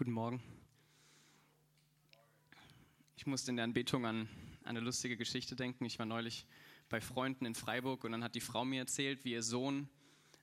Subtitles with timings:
[0.00, 0.42] Guten Morgen.
[3.18, 4.30] Ich musste in der Anbetung an
[4.64, 5.84] eine lustige Geschichte denken.
[5.84, 6.46] Ich war neulich
[6.88, 9.90] bei Freunden in Freiburg und dann hat die Frau mir erzählt, wie ihr Sohn,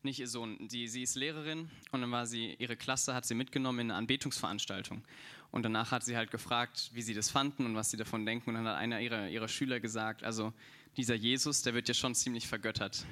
[0.03, 3.33] nicht ihr Sohn, die, sie ist Lehrerin und dann war sie, ihre Klasse hat sie
[3.33, 5.03] mitgenommen in eine Anbetungsveranstaltung.
[5.49, 8.51] Und danach hat sie halt gefragt, wie sie das fanden und was sie davon denken.
[8.51, 10.53] Und dann hat einer ihrer, ihrer Schüler gesagt, also
[10.97, 13.07] dieser Jesus, der wird ja schon ziemlich vergöttert.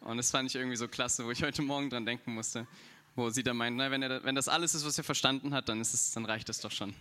[0.00, 2.66] Und das fand ich irgendwie so klasse, wo ich heute Morgen dran denken musste,
[3.14, 5.68] wo sie da meint, na, wenn, er, wenn das alles ist, was er verstanden hat,
[5.68, 6.94] dann, ist es, dann reicht es doch schon.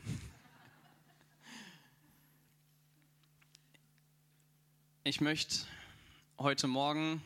[5.03, 5.65] Ich möchte
[6.37, 7.23] heute Morgen,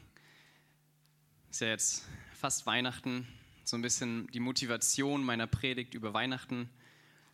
[1.50, 3.28] ist ja jetzt fast Weihnachten,
[3.64, 6.70] so ein bisschen die Motivation meiner Predigt über Weihnachten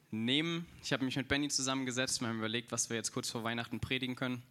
[0.10, 0.66] nehmen.
[0.84, 3.80] Ich habe mich mit Benny zusammengesetzt, wir haben überlegt, was wir jetzt kurz vor Weihnachten
[3.80, 4.42] predigen können.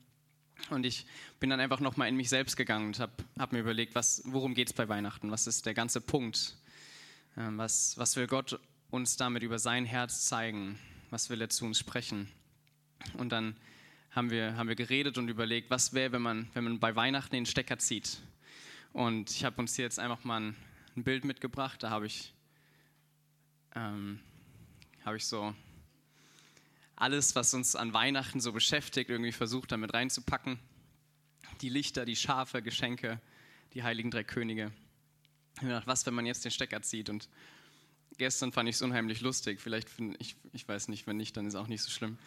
[0.68, 1.06] Und ich
[1.38, 4.54] bin dann einfach nochmal in mich selbst gegangen und habe hab mir überlegt, was, worum
[4.54, 5.30] geht es bei Weihnachten?
[5.30, 6.56] Was ist der ganze Punkt?
[7.40, 10.78] Ähm, was, was will Gott uns damit über sein Herz zeigen?
[11.08, 12.28] Was will er zu uns sprechen?
[13.14, 13.56] Und dann
[14.10, 17.34] haben wir, haben wir geredet und überlegt, was wäre, wenn man, wenn man bei Weihnachten
[17.34, 18.18] den Stecker zieht.
[18.92, 20.56] Und ich habe uns hier jetzt einfach mal ein,
[20.96, 21.82] ein Bild mitgebracht.
[21.82, 22.34] Da habe ich,
[23.74, 24.20] ähm,
[25.02, 25.54] hab ich so
[26.96, 30.58] alles, was uns an Weihnachten so beschäftigt, irgendwie versucht damit reinzupacken.
[31.62, 33.18] Die Lichter, die Schafe, Geschenke,
[33.72, 34.72] die heiligen drei Könige.
[35.68, 37.08] Gedacht, was, wenn man jetzt den Stecker zieht?
[37.08, 37.28] Und
[38.18, 39.60] gestern fand ich es unheimlich lustig.
[39.60, 42.18] Vielleicht, find, ich, ich weiß nicht, wenn nicht, dann ist es auch nicht so schlimm.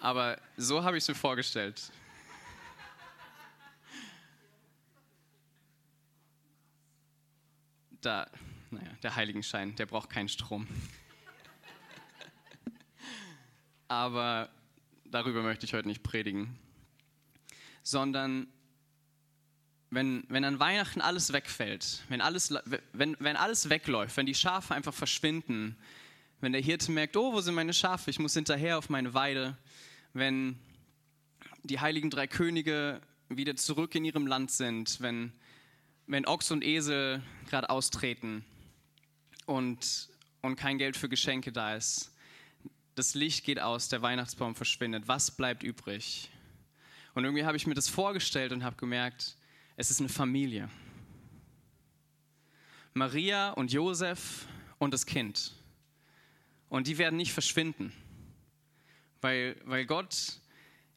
[0.00, 1.90] Aber so habe ich es mir vorgestellt.
[8.00, 8.30] Da,
[8.70, 10.68] naja, der Heiligenschein, der braucht keinen Strom
[13.88, 14.50] aber
[15.06, 16.56] darüber möchte ich heute nicht predigen,
[17.82, 18.46] sondern
[19.90, 22.52] wenn, wenn an Weihnachten alles wegfällt, wenn alles,
[22.92, 25.76] wenn, wenn alles wegläuft, wenn die Schafe einfach verschwinden,
[26.40, 29.56] wenn der Hirte merkt, oh, wo sind meine Schafe, ich muss hinterher auf meine Weide,
[30.12, 30.58] wenn
[31.64, 35.32] die heiligen drei Könige wieder zurück in ihrem Land sind, wenn,
[36.06, 38.44] wenn Ochs und Esel gerade austreten
[39.46, 40.08] und,
[40.42, 42.12] und kein Geld für Geschenke da ist,
[42.94, 45.06] das Licht geht aus, der Weihnachtsbaum verschwindet.
[45.06, 46.30] Was bleibt übrig?
[47.14, 49.36] Und irgendwie habe ich mir das vorgestellt und habe gemerkt,
[49.78, 50.68] es ist eine Familie.
[52.94, 55.54] Maria und Josef und das Kind.
[56.68, 57.92] Und die werden nicht verschwinden,
[59.20, 60.40] weil, weil Gott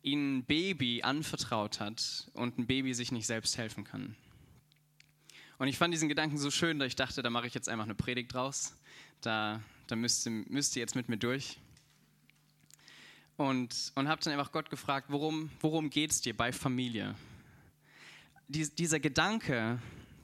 [0.01, 4.15] ihnen ein Baby anvertraut hat und ein Baby sich nicht selbst helfen kann.
[5.59, 7.85] Und ich fand diesen Gedanken so schön, dass ich dachte, da mache ich jetzt einfach
[7.85, 8.75] eine Predigt draus.
[9.21, 11.59] Da, da müsst, ihr, müsst ihr jetzt mit mir durch
[13.37, 17.13] und, und habe dann einfach Gott gefragt, worum, worum geht es dir bei Familie?
[18.53, 19.79] Dies, dieser Gedanke,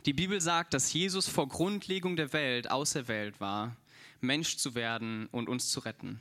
[0.05, 3.77] die Bibel sagt, dass Jesus vor Grundlegung der Welt auserwählt war,
[4.19, 6.19] Mensch zu werden und uns zu retten.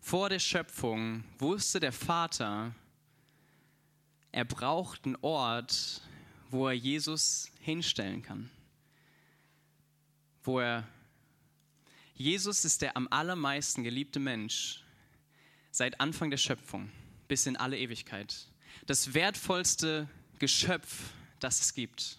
[0.00, 2.74] Vor der Schöpfung wusste der Vater,
[4.32, 6.02] er braucht einen Ort,
[6.50, 8.50] wo er Jesus hinstellen kann.
[10.42, 10.86] Wo er
[12.16, 14.84] Jesus ist der am allermeisten geliebte Mensch,
[15.70, 16.90] seit Anfang der Schöpfung
[17.28, 18.46] bis in alle Ewigkeit.
[18.84, 20.06] Das wertvollste
[20.38, 21.10] Geschöpf,
[21.40, 22.18] das es gibt.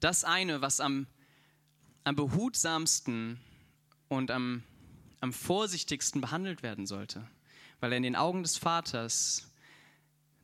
[0.00, 1.06] Das eine, was am,
[2.04, 3.40] am behutsamsten
[4.08, 4.62] und am,
[5.20, 7.26] am vorsichtigsten behandelt werden sollte,
[7.80, 9.50] weil er in den Augen des Vaters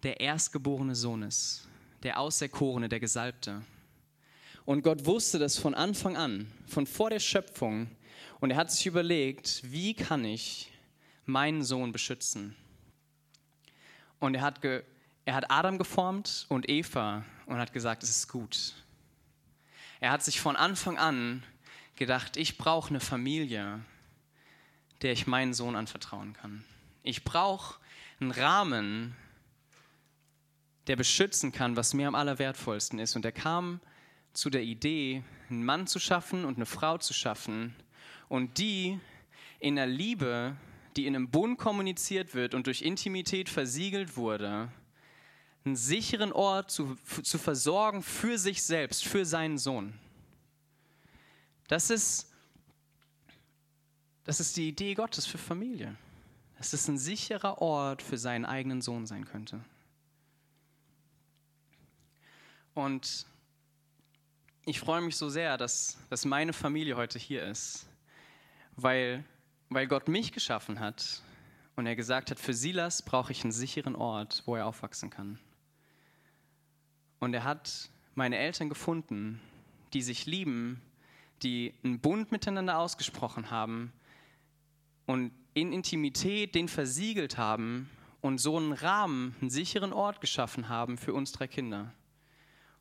[0.02, 1.66] der erstgeborene Sohn ist,
[2.02, 3.62] der Auserkorene, der Gesalbte.
[4.64, 7.88] Und Gott wusste das von Anfang an, von vor der Schöpfung.
[8.40, 10.70] Und er hat sich überlegt, wie kann ich
[11.24, 12.54] meinen Sohn beschützen.
[14.18, 14.82] Und er hat, ge,
[15.26, 18.74] er hat Adam geformt und Eva und hat gesagt, es ist gut.
[20.00, 21.42] Er hat sich von Anfang an
[21.96, 23.80] gedacht, ich brauche eine Familie,
[25.02, 26.64] der ich meinen Sohn anvertrauen kann.
[27.02, 27.78] Ich brauche
[28.20, 29.16] einen Rahmen,
[30.86, 33.16] der beschützen kann, was mir am allerwertvollsten ist.
[33.16, 33.80] Und er kam
[34.32, 37.74] zu der Idee, einen Mann zu schaffen und eine Frau zu schaffen
[38.28, 38.98] und die
[39.58, 40.56] in der Liebe
[40.96, 44.70] die in einem Bund kommuniziert wird und durch Intimität versiegelt wurde,
[45.66, 49.98] einen sicheren Ort zu, zu versorgen für sich selbst, für seinen Sohn.
[51.68, 52.32] Das ist,
[54.24, 55.96] das ist die Idee Gottes für Familie.
[56.58, 59.62] Dass es ein sicherer Ort für seinen eigenen Sohn sein könnte.
[62.72, 63.26] Und
[64.64, 67.86] ich freue mich so sehr, dass, dass meine Familie heute hier ist,
[68.76, 69.24] weil
[69.68, 71.22] weil Gott mich geschaffen hat
[71.74, 75.38] und er gesagt hat, für Silas brauche ich einen sicheren Ort, wo er aufwachsen kann.
[77.18, 79.40] Und er hat meine Eltern gefunden,
[79.92, 80.82] die sich lieben,
[81.42, 83.92] die einen Bund miteinander ausgesprochen haben
[85.06, 87.88] und in Intimität den versiegelt haben
[88.20, 91.92] und so einen Rahmen, einen sicheren Ort geschaffen haben für uns drei Kinder.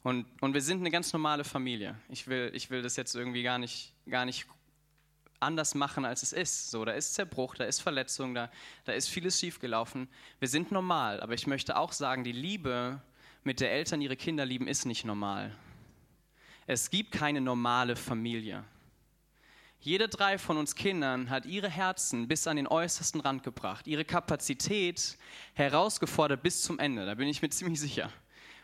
[0.04, 1.98] Und, und wir sind eine ganz normale Familie.
[2.10, 4.46] Ich will, ich will das jetzt irgendwie gar nicht, gar nicht
[5.40, 6.72] anders machen, als es ist.
[6.72, 8.52] So, da ist Zerbruch, da ist Verletzung, da,
[8.84, 10.08] da ist vieles schiefgelaufen.
[10.40, 13.02] Wir sind normal, aber ich möchte auch sagen, die Liebe,
[13.46, 15.56] mit der Eltern ihre Kinder lieben, ist nicht normal.
[16.68, 18.64] Es gibt keine normale Familie.
[19.80, 24.04] Jede drei von uns Kindern hat ihre Herzen bis an den äußersten Rand gebracht, ihre
[24.04, 25.16] Kapazität
[25.54, 28.12] herausgefordert bis zum Ende, da bin ich mir ziemlich sicher.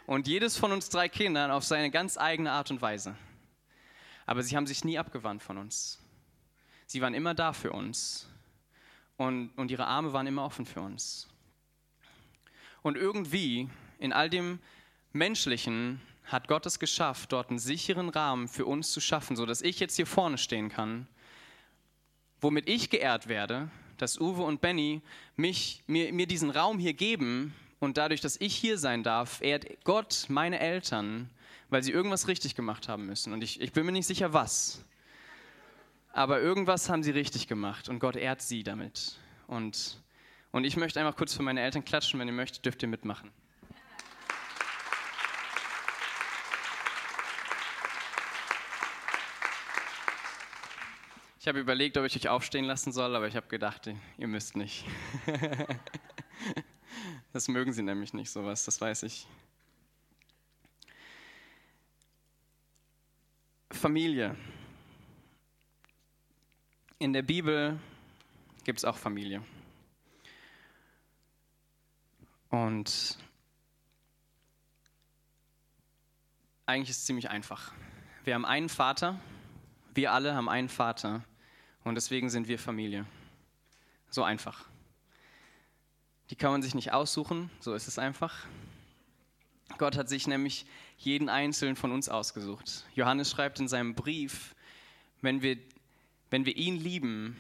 [0.08, 3.16] Und jedes von uns drei Kindern auf seine ganz eigene Art und Weise.
[4.26, 6.00] Aber sie haben sich nie abgewandt von uns.
[6.88, 8.28] Sie waren immer da für uns
[9.18, 11.28] und, und ihre Arme waren immer offen für uns.
[12.82, 13.70] Und irgendwie
[14.02, 14.60] in all dem
[15.14, 19.80] Menschlichen hat Gott es geschafft, dort einen sicheren Rahmen für uns zu schaffen, sodass ich
[19.80, 21.08] jetzt hier vorne stehen kann,
[22.40, 25.02] womit ich geehrt werde, dass Uwe und Benny
[25.36, 29.84] mich, mir, mir diesen Raum hier geben und dadurch, dass ich hier sein darf, ehrt
[29.84, 31.30] Gott meine Eltern,
[31.70, 33.34] weil sie irgendwas richtig gemacht haben müssen.
[33.34, 34.84] Und ich, ich bin mir nicht sicher, was
[36.14, 39.16] aber irgendwas haben sie richtig gemacht und Gott ehrt sie damit.
[39.48, 40.02] Und,
[40.52, 43.32] und ich möchte einfach kurz für meine Eltern klatschen, wenn ihr möchtet, dürft ihr mitmachen.
[51.42, 53.90] Ich habe überlegt, ob ich euch aufstehen lassen soll, aber ich habe gedacht,
[54.20, 54.86] ihr müsst nicht.
[57.34, 59.26] das mögen sie nämlich nicht, sowas, das weiß ich.
[63.72, 64.38] Familie.
[67.00, 67.80] In der Bibel
[68.64, 69.44] gibt es auch Familie.
[72.52, 73.18] Und
[76.68, 77.74] eigentlich ist es ziemlich einfach.
[78.26, 79.20] Wir haben einen Vater,
[79.96, 81.24] wir alle haben einen Vater
[81.84, 83.06] und deswegen sind wir Familie.
[84.10, 84.66] So einfach.
[86.30, 88.46] Die kann man sich nicht aussuchen, so ist es einfach.
[89.78, 90.66] Gott hat sich nämlich
[90.98, 92.86] jeden einzelnen von uns ausgesucht.
[92.94, 94.56] Johannes schreibt in seinem Brief,
[95.22, 95.58] wenn wir
[96.32, 97.38] wenn wir ihn lieben,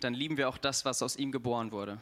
[0.00, 1.98] dann lieben wir auch das, was aus ihm geboren wurde.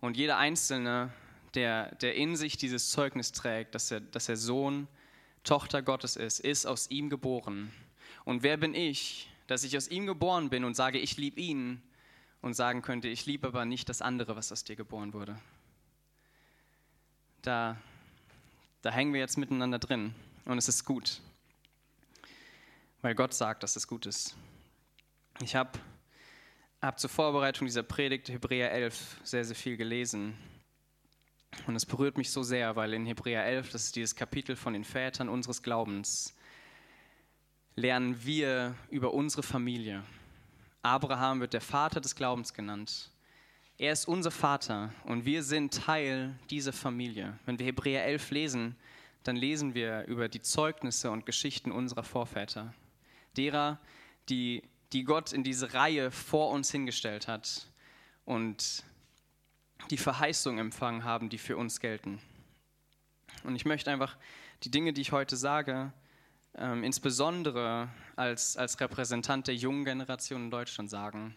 [0.00, 1.12] Und jeder Einzelne,
[1.54, 4.86] der, der in sich dieses Zeugnis trägt, dass er, dass er Sohn,
[5.42, 7.72] Tochter Gottes ist, ist aus ihm geboren.
[8.24, 11.82] Und wer bin ich, dass ich aus ihm geboren bin und sage, ich liebe ihn
[12.42, 15.36] und sagen könnte, ich liebe aber nicht das andere, was aus dir geboren wurde.
[17.42, 17.76] Da,
[18.82, 20.14] da hängen wir jetzt miteinander drin
[20.44, 21.20] und es ist gut,
[23.00, 24.36] weil Gott sagt, dass es gut ist.
[25.40, 25.78] Ich habe
[26.82, 30.36] hab zur Vorbereitung dieser Predigt Hebräer 11 sehr, sehr viel gelesen.
[31.66, 34.74] Und es berührt mich so sehr, weil in Hebräer 11, das ist dieses Kapitel von
[34.74, 36.34] den Vätern unseres Glaubens,
[37.78, 40.02] lernen wir über unsere Familie.
[40.82, 43.10] Abraham wird der Vater des Glaubens genannt.
[43.78, 47.38] Er ist unser Vater und wir sind Teil dieser Familie.
[47.46, 48.76] Wenn wir Hebräer 11 lesen,
[49.22, 52.74] dann lesen wir über die Zeugnisse und Geschichten unserer Vorväter,
[53.36, 53.78] derer,
[54.28, 57.68] die die Gott in diese Reihe vor uns hingestellt hat
[58.24, 58.82] und
[59.90, 62.20] die Verheißung empfangen haben, die für uns gelten.
[63.44, 64.16] Und ich möchte einfach
[64.64, 65.92] die Dinge, die ich heute sage,
[66.56, 71.36] ähm, insbesondere als, als Repräsentant der jungen Generation in Deutschland sagen.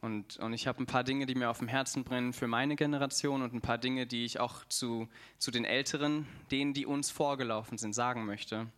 [0.00, 2.76] Und, und ich habe ein paar Dinge, die mir auf dem Herzen brennen für meine
[2.76, 7.10] Generation und ein paar Dinge, die ich auch zu, zu den Älteren, denen, die uns
[7.10, 8.68] vorgelaufen sind, sagen möchte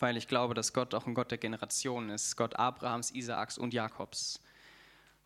[0.00, 3.74] weil ich glaube, dass Gott auch ein Gott der Generationen ist, Gott Abrahams, Isaaks und
[3.74, 4.40] Jakobs.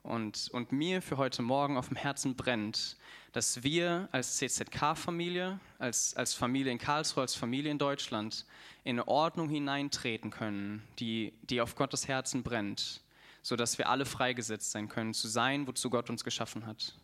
[0.03, 2.97] Und, und mir für heute Morgen auf dem Herzen brennt,
[3.33, 8.45] dass wir als CZK-Familie, als, als Familie in Karlsruhe, als Familie in Deutschland
[8.85, 13.01] in eine Ordnung hineintreten können, die, die auf Gottes Herzen brennt,
[13.43, 16.95] sodass wir alle freigesetzt sein können, zu sein, wozu Gott uns geschaffen hat.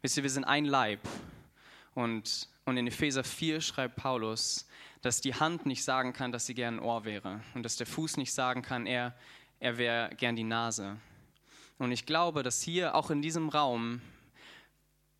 [0.00, 1.00] Wisst ihr, wir sind ein Leib.
[1.94, 4.66] Und, und in Epheser 4 schreibt Paulus,
[5.02, 7.86] dass die Hand nicht sagen kann, dass sie gern ein Ohr wäre und dass der
[7.86, 9.14] Fuß nicht sagen kann, er,
[9.60, 10.96] er wäre gern die Nase.
[11.84, 14.00] Und ich glaube, dass hier auch in diesem Raum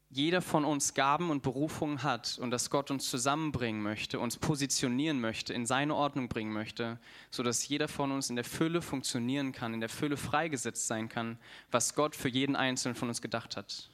[0.09, 5.21] jeder von uns Gaben und Berufungen hat und dass Gott uns zusammenbringen möchte, uns positionieren
[5.21, 6.99] möchte, in seine Ordnung bringen möchte,
[7.31, 11.39] sodass jeder von uns in der Fülle funktionieren kann, in der Fülle freigesetzt sein kann,
[11.71, 13.91] was Gott für jeden Einzelnen von uns gedacht hat.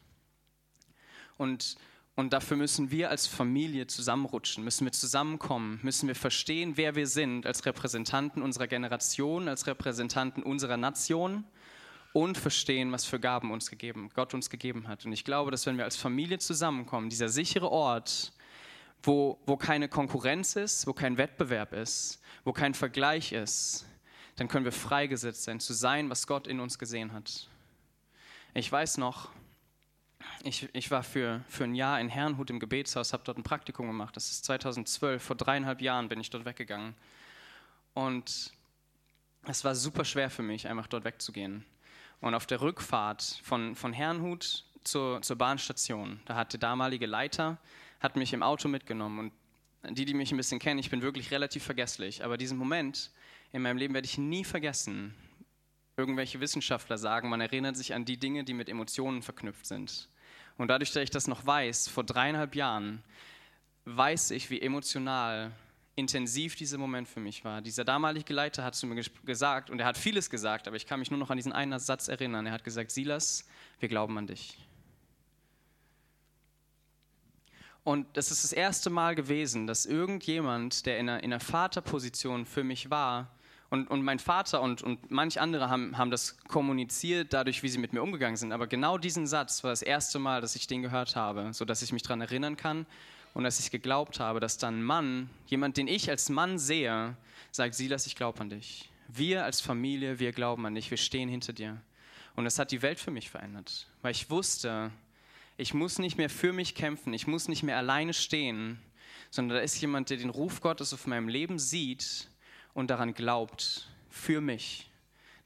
[1.38, 1.76] Und
[2.16, 7.06] und dafür müssen wir als Familie zusammenrutschen, müssen wir zusammenkommen, müssen wir verstehen, wer wir
[7.06, 11.44] sind als Repräsentanten unserer Generation, als Repräsentanten unserer Nation
[12.12, 15.04] und verstehen, was für Gaben uns gegeben, Gott uns gegeben hat.
[15.04, 18.32] Und ich glaube, dass wenn wir als Familie zusammenkommen, dieser sichere Ort,
[19.02, 23.86] wo, wo keine Konkurrenz ist, wo kein Wettbewerb ist, wo kein Vergleich ist,
[24.36, 27.48] dann können wir freigesetzt sein, zu sein, was Gott in uns gesehen hat.
[28.54, 29.30] Ich weiß noch,
[30.42, 33.86] ich, ich war für, für ein Jahr in Herrnhut im Gebetshaus, habe dort ein Praktikum
[33.86, 34.16] gemacht.
[34.16, 36.94] Das ist 2012, vor dreieinhalb Jahren bin ich dort weggegangen.
[37.94, 38.52] Und
[39.46, 41.64] es war super schwer für mich, einfach dort wegzugehen.
[42.20, 47.58] Und auf der Rückfahrt von, von Herrnhut zur, zur Bahnstation, da hat der damalige Leiter,
[48.00, 49.32] hat mich im Auto mitgenommen.
[49.82, 52.24] Und die, die mich ein bisschen kennen, ich bin wirklich relativ vergesslich.
[52.24, 53.10] Aber diesen Moment
[53.52, 55.14] in meinem Leben werde ich nie vergessen.
[55.96, 60.08] Irgendwelche Wissenschaftler sagen, man erinnert sich an die Dinge, die mit Emotionen verknüpft sind.
[60.56, 63.02] Und dadurch, dass ich das noch weiß, vor dreieinhalb Jahren,
[63.86, 65.52] weiß ich, wie emotional
[65.96, 67.60] intensiv dieser Moment für mich war.
[67.60, 71.00] Dieser damalige Leiter hat zu mir gesagt, und er hat vieles gesagt, aber ich kann
[71.00, 72.46] mich nur noch an diesen einen Satz erinnern.
[72.46, 73.46] Er hat gesagt, Silas,
[73.78, 74.58] wir glauben an dich.
[77.82, 82.46] Und das ist das erste Mal gewesen, dass irgendjemand, der in einer, in einer Vaterposition
[82.46, 83.30] für mich war,
[83.70, 87.78] und, und mein Vater und, und manch andere haben, haben das kommuniziert, dadurch, wie sie
[87.78, 88.50] mit mir umgegangen sind.
[88.50, 91.92] Aber genau diesen Satz war das erste Mal, dass ich den gehört habe, sodass ich
[91.92, 92.84] mich daran erinnern kann
[93.34, 97.16] und dass ich geglaubt habe, dass dann ein Mann, jemand, den ich als Mann sehe,
[97.50, 98.90] sagt, Silas, ich glaube an dich.
[99.08, 101.80] Wir als Familie, wir glauben an dich, wir stehen hinter dir.
[102.36, 104.90] Und das hat die Welt für mich verändert, weil ich wusste,
[105.56, 108.80] ich muss nicht mehr für mich kämpfen, ich muss nicht mehr alleine stehen,
[109.30, 112.28] sondern da ist jemand, der den Ruf Gottes auf meinem Leben sieht
[112.72, 114.90] und daran glaubt, für mich.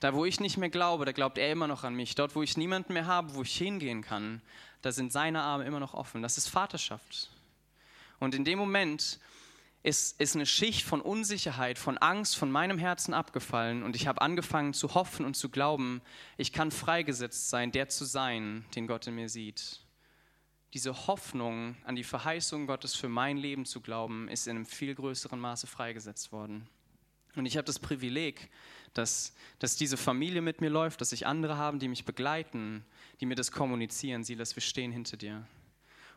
[0.01, 2.15] Da, wo ich nicht mehr glaube, da glaubt er immer noch an mich.
[2.15, 4.43] Dort, wo ich niemanden mehr habe, wo ich hingehen kann,
[4.83, 6.23] da sind seine Arme immer noch offen.
[6.23, 7.31] Das ist Vaterschaft.
[8.19, 9.19] Und in dem Moment
[9.85, 14.23] ist, ist eine Schicht von Unsicherheit, von Angst von meinem Herzen abgefallen und ich habe
[14.23, 16.01] angefangen zu hoffen und zu glauben,
[16.39, 19.81] ich kann freigesetzt sein, der zu sein, den Gott in mir sieht.
[20.73, 24.95] Diese Hoffnung an die Verheißung Gottes für mein Leben zu glauben, ist in einem viel
[24.95, 26.67] größeren Maße freigesetzt worden.
[27.37, 28.49] Und ich habe das Privileg,
[28.95, 32.85] dass, dass diese Familie mit mir läuft, dass ich andere habe, die mich begleiten,
[33.21, 34.25] die mir das kommunizieren.
[34.25, 35.47] Silas, wir stehen hinter dir.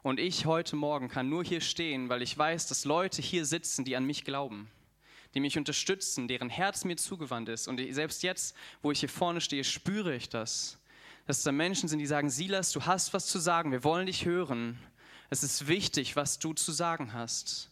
[0.03, 3.83] Und ich heute Morgen kann nur hier stehen, weil ich weiß, dass Leute hier sitzen,
[3.83, 4.69] die an mich glauben,
[5.33, 7.67] die mich unterstützen, deren Herz mir zugewandt ist.
[7.67, 10.77] Und selbst jetzt, wo ich hier vorne stehe, spüre ich das,
[11.25, 14.25] dass da Menschen sind, die sagen, Silas, du hast was zu sagen, wir wollen dich
[14.25, 14.79] hören.
[15.29, 17.69] Es ist wichtig, was du zu sagen hast.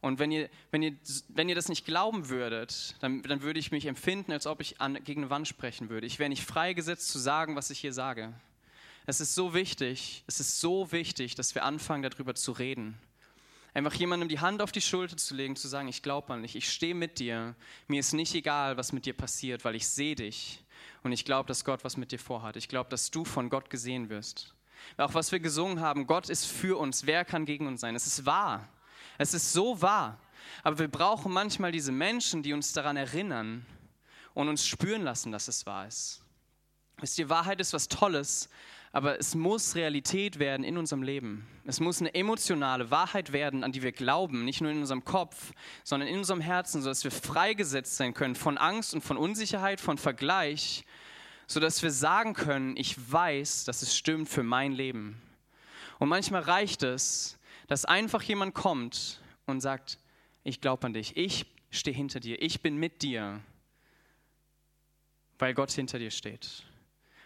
[0.00, 0.96] Und wenn ihr, wenn ihr,
[1.28, 4.80] wenn ihr das nicht glauben würdet, dann, dann würde ich mich empfinden, als ob ich
[4.80, 6.06] an, gegen eine Wand sprechen würde.
[6.06, 8.32] Ich wäre nicht freigesetzt zu sagen, was ich hier sage.
[9.08, 12.98] Es ist so wichtig, es ist so wichtig, dass wir anfangen, darüber zu reden.
[13.72, 16.56] Einfach jemandem die Hand auf die Schulter zu legen, zu sagen, ich glaube an dich,
[16.56, 17.54] ich stehe mit dir.
[17.86, 20.64] Mir ist nicht egal, was mit dir passiert, weil ich sehe dich.
[21.04, 22.56] Und ich glaube, dass Gott was mit dir vorhat.
[22.56, 24.54] Ich glaube, dass du von Gott gesehen wirst.
[24.96, 27.06] Auch was wir gesungen haben, Gott ist für uns.
[27.06, 27.94] Wer kann gegen uns sein?
[27.94, 28.68] Es ist wahr.
[29.18, 30.18] Es ist so wahr.
[30.64, 33.64] Aber wir brauchen manchmal diese Menschen, die uns daran erinnern
[34.34, 36.22] und uns spüren lassen, dass es wahr ist.
[36.98, 38.48] Wisst ihr, Wahrheit ist was Tolles,
[38.96, 41.46] aber es muss Realität werden in unserem Leben.
[41.66, 45.52] Es muss eine emotionale Wahrheit werden, an die wir glauben, nicht nur in unserem Kopf,
[45.84, 49.98] sondern in unserem Herzen, sodass wir freigesetzt sein können von Angst und von Unsicherheit, von
[49.98, 50.86] Vergleich,
[51.46, 55.20] sodass wir sagen können, ich weiß, dass es stimmt für mein Leben.
[55.98, 59.98] Und manchmal reicht es, dass einfach jemand kommt und sagt,
[60.42, 63.40] ich glaube an dich, ich stehe hinter dir, ich bin mit dir,
[65.38, 66.62] weil Gott hinter dir steht.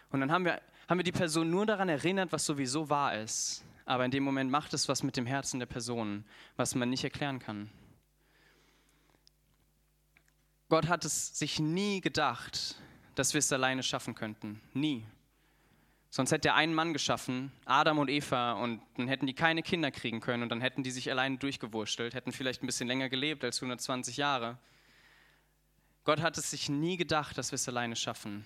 [0.09, 3.63] Und dann haben wir, haben wir die Person nur daran erinnert, was sowieso wahr ist.
[3.85, 6.23] Aber in dem Moment macht es was mit dem Herzen der Person,
[6.55, 7.69] was man nicht erklären kann.
[10.69, 12.75] Gott hat es sich nie gedacht,
[13.15, 14.61] dass wir es alleine schaffen könnten.
[14.73, 15.05] Nie.
[16.09, 19.91] Sonst hätte er einen Mann geschaffen, Adam und Eva, und dann hätten die keine Kinder
[19.91, 23.43] kriegen können und dann hätten die sich alleine durchgewurstelt, hätten vielleicht ein bisschen länger gelebt
[23.43, 24.57] als 120 Jahre.
[26.03, 28.43] Gott hat es sich nie gedacht, dass wir es alleine schaffen.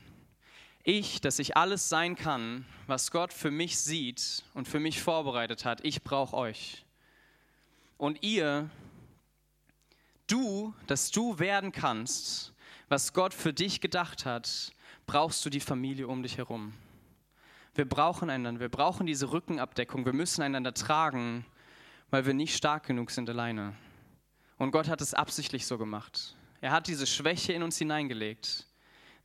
[0.87, 5.65] Ich, dass ich alles sein kann, was Gott für mich sieht und für mich vorbereitet
[5.65, 6.85] hat, ich brauche euch.
[7.97, 8.69] Und ihr,
[10.27, 12.53] du, dass du werden kannst,
[12.87, 14.73] was Gott für dich gedacht hat,
[15.07, 16.75] brauchst du die Familie um dich herum.
[17.73, 21.47] Wir brauchen einander, wir brauchen diese Rückenabdeckung, wir müssen einander tragen,
[22.11, 23.75] weil wir nicht stark genug sind alleine.
[24.59, 26.35] Und Gott hat es absichtlich so gemacht.
[26.61, 28.67] Er hat diese Schwäche in uns hineingelegt,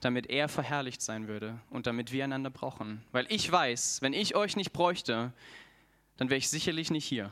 [0.01, 3.03] damit er verherrlicht sein würde und damit wir einander brauchen.
[3.13, 5.33] Weil ich weiß, wenn ich euch nicht bräuchte,
[6.17, 7.31] dann wäre ich sicherlich nicht hier.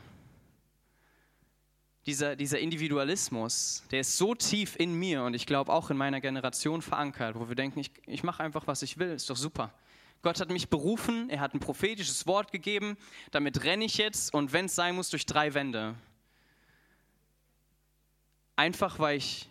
[2.05, 6.21] Dieser, dieser Individualismus, der ist so tief in mir und ich glaube auch in meiner
[6.21, 9.73] Generation verankert, wo wir denken, ich, ich mache einfach, was ich will, ist doch super.
[10.21, 12.97] Gott hat mich berufen, er hat ein prophetisches Wort gegeben,
[13.31, 15.95] damit renne ich jetzt und wenn es sein muss, durch drei Wände.
[18.55, 19.47] Einfach weil ich,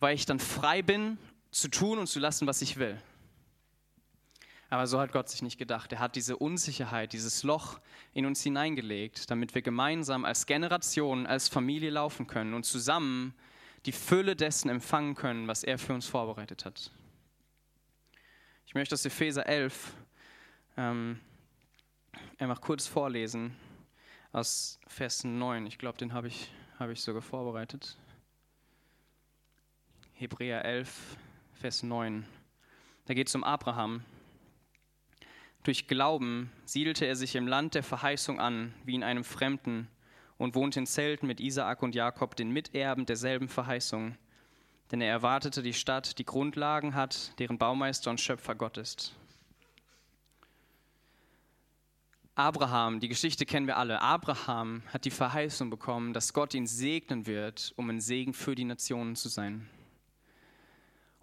[0.00, 1.18] weil ich dann frei bin
[1.56, 3.00] zu tun und zu lassen, was ich will.
[4.68, 5.92] Aber so hat Gott sich nicht gedacht.
[5.92, 7.80] Er hat diese Unsicherheit, dieses Loch
[8.12, 13.34] in uns hineingelegt, damit wir gemeinsam als Generation, als Familie laufen können und zusammen
[13.86, 16.90] die Fülle dessen empfangen können, was er für uns vorbereitet hat.
[18.66, 19.94] Ich möchte aus Epheser 11
[20.76, 21.20] ähm,
[22.38, 23.54] einfach kurz vorlesen,
[24.32, 25.66] aus Vers 9.
[25.66, 27.96] Ich glaube, den habe ich, hab ich sogar vorbereitet.
[30.14, 31.16] Hebräer 11,
[31.58, 32.26] Vers 9.
[33.06, 34.04] Da geht es um Abraham.
[35.62, 39.88] Durch Glauben siedelte er sich im Land der Verheißung an, wie in einem Fremden,
[40.36, 44.16] und wohnte in Zelten mit Isaak und Jakob, den Miterben derselben Verheißung.
[44.92, 49.14] Denn er erwartete die Stadt, die Grundlagen hat, deren Baumeister und Schöpfer Gott ist.
[52.34, 54.02] Abraham, die Geschichte kennen wir alle.
[54.02, 58.64] Abraham hat die Verheißung bekommen, dass Gott ihn segnen wird, um ein Segen für die
[58.64, 59.70] Nationen zu sein.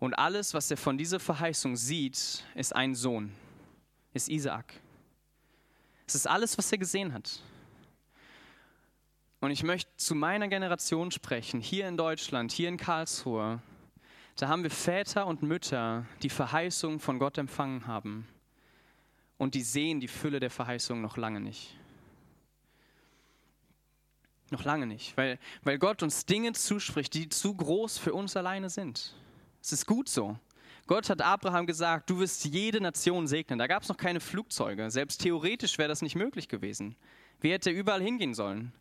[0.04, 3.32] Und alles, was er von dieser Verheißung sieht, ist ein Sohn
[4.14, 4.74] ist Isaak.
[6.06, 7.42] Es ist alles, was er gesehen hat.
[9.40, 13.62] Und ich möchte zu meiner Generation sprechen, hier in Deutschland, hier in Karlsruhe.
[14.36, 18.28] Da haben wir Väter und Mütter, die Verheißung von Gott empfangen haben.
[19.38, 21.78] Und die sehen die Fülle der Verheißung noch lange nicht.
[24.50, 28.70] Noch lange nicht, weil, weil Gott uns Dinge zuspricht, die zu groß für uns alleine
[28.70, 29.16] sind.
[29.64, 30.38] Es ist gut so.
[30.88, 33.58] Gott hat Abraham gesagt, du wirst jede Nation segnen.
[33.58, 34.92] Da gab es noch keine Flugzeuge.
[34.92, 36.98] Selbst theoretisch wäre das nicht möglich gewesen.
[37.40, 38.74] Wie hätte er überall hingehen sollen?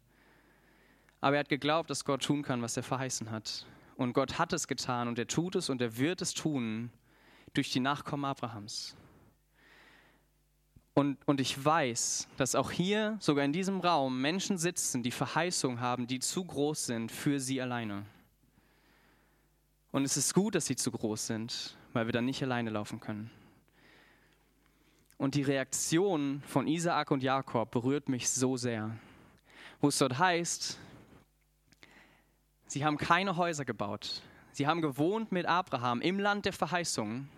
[1.20, 3.64] Aber er hat geglaubt, dass Gott tun kann, was er verheißen hat.
[3.96, 6.90] Und Gott hat es getan und er tut es und er wird es tun
[7.54, 8.96] durch die Nachkommen Abrahams.
[10.94, 15.78] Und, und ich weiß, dass auch hier, sogar in diesem Raum, Menschen sitzen, die Verheißungen
[15.78, 18.04] haben, die zu groß sind für sie alleine.
[19.92, 22.98] Und es ist gut, dass sie zu groß sind, weil wir dann nicht alleine laufen
[22.98, 23.30] können.
[25.18, 28.96] Und die Reaktion von Isaak und Jakob berührt mich so sehr,
[29.80, 30.78] wo es dort heißt,
[32.66, 34.22] sie haben keine Häuser gebaut.
[34.52, 37.28] Sie haben gewohnt mit Abraham im Land der Verheißung.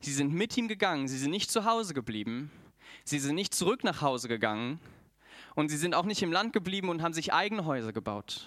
[0.00, 2.50] Sie sind mit ihm gegangen, sie sind nicht zu Hause geblieben,
[3.04, 4.80] sie sind nicht zurück nach Hause gegangen
[5.54, 8.46] und sie sind auch nicht im Land geblieben und haben sich eigene Häuser gebaut.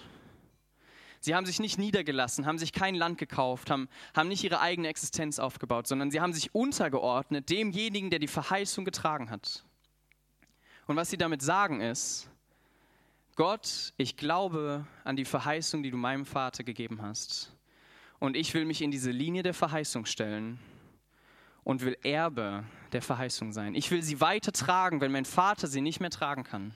[1.20, 4.88] Sie haben sich nicht niedergelassen, haben sich kein Land gekauft, haben, haben nicht ihre eigene
[4.88, 9.64] Existenz aufgebaut, sondern sie haben sich untergeordnet demjenigen, der die Verheißung getragen hat.
[10.86, 12.30] Und was sie damit sagen ist,
[13.36, 17.54] Gott, ich glaube an die Verheißung, die du meinem Vater gegeben hast.
[18.18, 20.58] Und ich will mich in diese Linie der Verheißung stellen
[21.62, 23.74] und will Erbe der Verheißung sein.
[23.74, 26.74] Ich will sie weitertragen, wenn mein Vater sie nicht mehr tragen kann.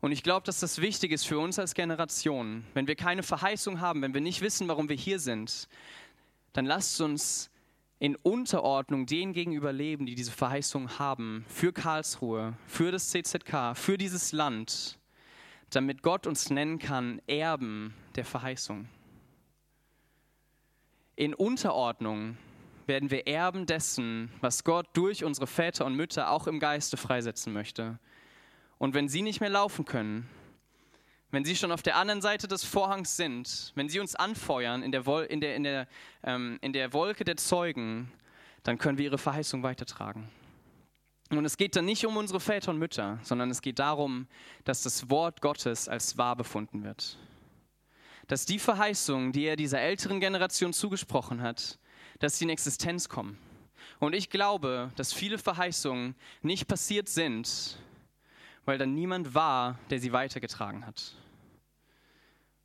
[0.00, 2.64] Und ich glaube, dass das wichtig ist für uns als Generation.
[2.72, 5.68] Wenn wir keine Verheißung haben, wenn wir nicht wissen, warum wir hier sind,
[6.52, 7.50] dann lasst uns
[7.98, 13.98] in Unterordnung denen gegenüber leben, die diese Verheißung haben, für Karlsruhe, für das CZK, für
[13.98, 14.98] dieses Land,
[15.68, 18.88] damit Gott uns nennen kann, Erben der Verheißung.
[21.14, 22.38] In Unterordnung
[22.86, 27.52] werden wir Erben dessen, was Gott durch unsere Väter und Mütter auch im Geiste freisetzen
[27.52, 27.98] möchte.
[28.80, 30.26] Und wenn sie nicht mehr laufen können,
[31.30, 34.90] wenn sie schon auf der anderen Seite des Vorhangs sind, wenn sie uns anfeuern in
[34.90, 35.86] der, Wol in der, in der,
[36.24, 38.10] ähm, in der Wolke der Zeugen,
[38.62, 40.30] dann können wir ihre Verheißung weitertragen.
[41.28, 44.26] Und es geht dann nicht um unsere Väter und Mütter, sondern es geht darum,
[44.64, 47.18] dass das Wort Gottes als wahr befunden wird.
[48.28, 51.78] Dass die Verheißungen, die er dieser älteren Generation zugesprochen hat,
[52.18, 53.36] dass sie in Existenz kommen.
[53.98, 57.78] Und ich glaube, dass viele Verheißungen nicht passiert sind,
[58.64, 61.14] weil dann niemand war, der sie weitergetragen hat.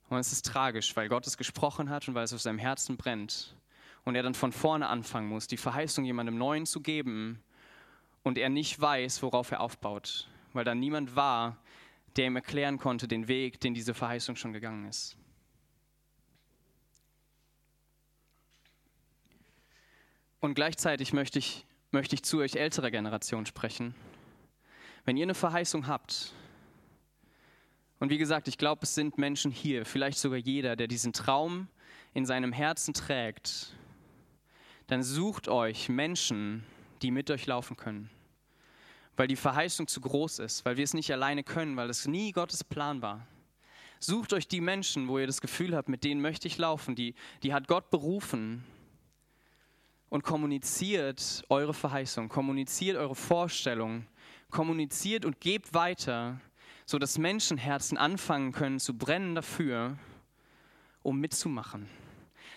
[0.09, 2.97] Und es ist tragisch, weil Gott es gesprochen hat und weil es auf seinem Herzen
[2.97, 3.55] brennt.
[4.03, 7.41] Und er dann von vorne anfangen muss, die Verheißung jemandem Neuen zu geben
[8.21, 11.57] und er nicht weiß, worauf er aufbaut, weil dann niemand war,
[12.15, 15.17] der ihm erklären konnte den Weg, den diese Verheißung schon gegangen ist.
[20.39, 23.95] Und gleichzeitig möchte ich, möchte ich zu euch älterer Generation sprechen
[25.05, 26.33] wenn ihr eine Verheißung habt,
[27.99, 31.69] und wie gesagt, ich glaube, es sind Menschen hier, vielleicht sogar jeder, der diesen Traum
[32.13, 33.73] in seinem Herzen trägt,
[34.87, 36.63] dann sucht euch Menschen,
[37.01, 38.09] die mit euch laufen können.
[39.15, 42.31] Weil die Verheißung zu groß ist, weil wir es nicht alleine können, weil es nie
[42.31, 43.25] Gottes Plan war.
[43.99, 47.15] Sucht euch die Menschen, wo ihr das Gefühl habt, mit denen möchte ich laufen, die,
[47.43, 48.65] die hat Gott berufen
[50.09, 54.05] und kommuniziert eure Verheißung, kommuniziert eure Vorstellung
[54.49, 56.39] kommuniziert und gebt weiter,
[56.85, 59.97] sodass Menschenherzen anfangen können zu brennen dafür,
[61.03, 61.87] um mitzumachen.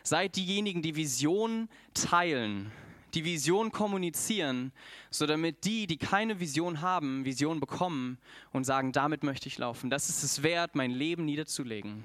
[0.03, 2.73] Seid diejenigen, die Visionen teilen,
[3.15, 4.73] die Vision kommunizieren,
[5.11, 8.19] so damit die, die keine Vision haben, Vision bekommen
[8.53, 9.91] und sagen, damit möchte ich laufen.
[9.91, 12.05] Das ist es wert, mein Leben niederzulegen.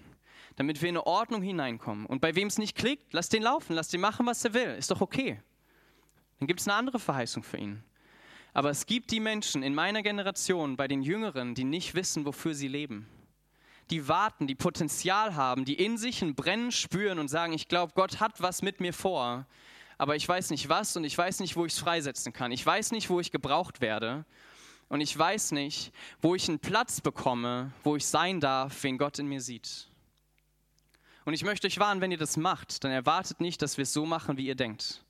[0.55, 2.05] Damit wir in eine Ordnung hineinkommen.
[2.05, 4.75] Und bei wem es nicht klickt, lass den laufen, lass den machen, was er will.
[4.77, 5.41] Ist doch okay.
[6.39, 7.83] Dann gibt es eine andere Verheißung für ihn.
[8.53, 12.53] Aber es gibt die Menschen in meiner Generation, bei den Jüngeren, die nicht wissen, wofür
[12.53, 13.07] sie leben.
[13.89, 17.93] Die warten, die Potenzial haben, die in sich ein Brennen spüren und sagen, ich glaube,
[17.95, 19.45] Gott hat was mit mir vor
[19.97, 22.51] aber ich weiß nicht was und ich weiß nicht, wo ich es freisetzen kann.
[22.51, 24.25] Ich weiß nicht, wo ich gebraucht werde
[24.89, 29.19] und ich weiß nicht, wo ich einen Platz bekomme, wo ich sein darf, wen Gott
[29.19, 29.87] in mir sieht.
[31.25, 33.93] Und ich möchte euch warnen, wenn ihr das macht, dann erwartet nicht, dass wir es
[33.93, 35.05] so machen, wie ihr denkt.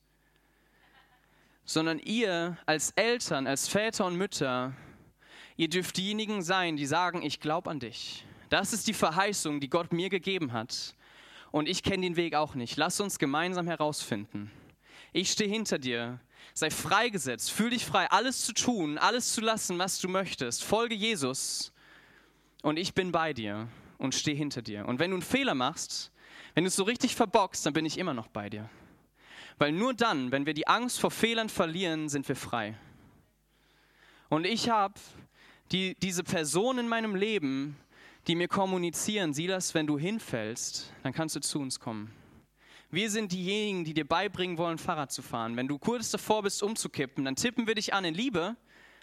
[1.64, 4.74] Sondern ihr als Eltern, als Väter und Mütter,
[5.56, 8.24] ihr dürft diejenigen sein, die sagen, ich glaube an dich.
[8.50, 10.94] Das ist die Verheißung, die Gott mir gegeben hat.
[11.50, 12.76] Und ich kenne den Weg auch nicht.
[12.76, 14.50] Lass uns gemeinsam herausfinden
[15.14, 16.20] ich stehe hinter dir.
[16.52, 20.62] Sei freigesetzt, fühl dich frei, alles zu tun, alles zu lassen, was du möchtest.
[20.62, 21.72] Folge Jesus
[22.62, 24.86] und ich bin bei dir und stehe hinter dir.
[24.86, 26.12] Und wenn du einen Fehler machst,
[26.54, 28.68] wenn du es so richtig verbockst, dann bin ich immer noch bei dir.
[29.58, 32.76] Weil nur dann, wenn wir die Angst vor Fehlern verlieren, sind wir frei.
[34.28, 34.94] Und ich habe
[35.70, 37.76] die, diese Person in meinem Leben,
[38.26, 42.12] die mir kommunizieren, Silas, wenn du hinfällst, dann kannst du zu uns kommen.
[42.90, 45.56] Wir sind diejenigen, die dir beibringen wollen, Fahrrad zu fahren.
[45.56, 48.56] Wenn du kurz davor bist, umzukippen, dann tippen wir dich an in Liebe,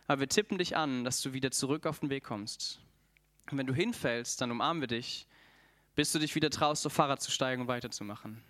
[0.07, 2.79] aber wir tippen dich an, dass du wieder zurück auf den Weg kommst.
[3.51, 5.27] Und wenn du hinfällst, dann umarmen wir dich,
[5.95, 8.41] bis du dich wieder traust, auf Fahrrad zu steigen und weiterzumachen.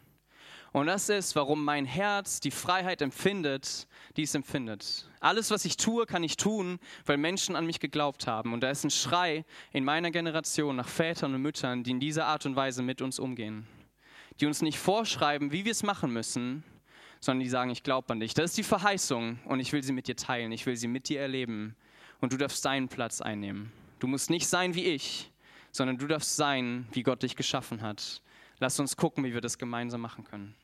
[0.71, 5.09] Und das ist, warum mein Herz die Freiheit empfindet, die es empfindet.
[5.19, 8.53] Alles, was ich tue, kann ich tun, weil Menschen an mich geglaubt haben.
[8.53, 12.25] Und da ist ein Schrei in meiner Generation nach Vätern und Müttern, die in dieser
[12.27, 13.67] Art und Weise mit uns umgehen
[14.41, 16.63] die uns nicht vorschreiben, wie wir es machen müssen,
[17.19, 18.33] sondern die sagen, ich glaube an dich.
[18.33, 21.09] Das ist die Verheißung und ich will sie mit dir teilen, ich will sie mit
[21.09, 21.75] dir erleben
[22.19, 23.71] und du darfst deinen Platz einnehmen.
[23.99, 25.31] Du musst nicht sein wie ich,
[25.71, 28.21] sondern du darfst sein, wie Gott dich geschaffen hat.
[28.61, 30.55] Lass uns gucken, wie wir das gemeinsam machen können.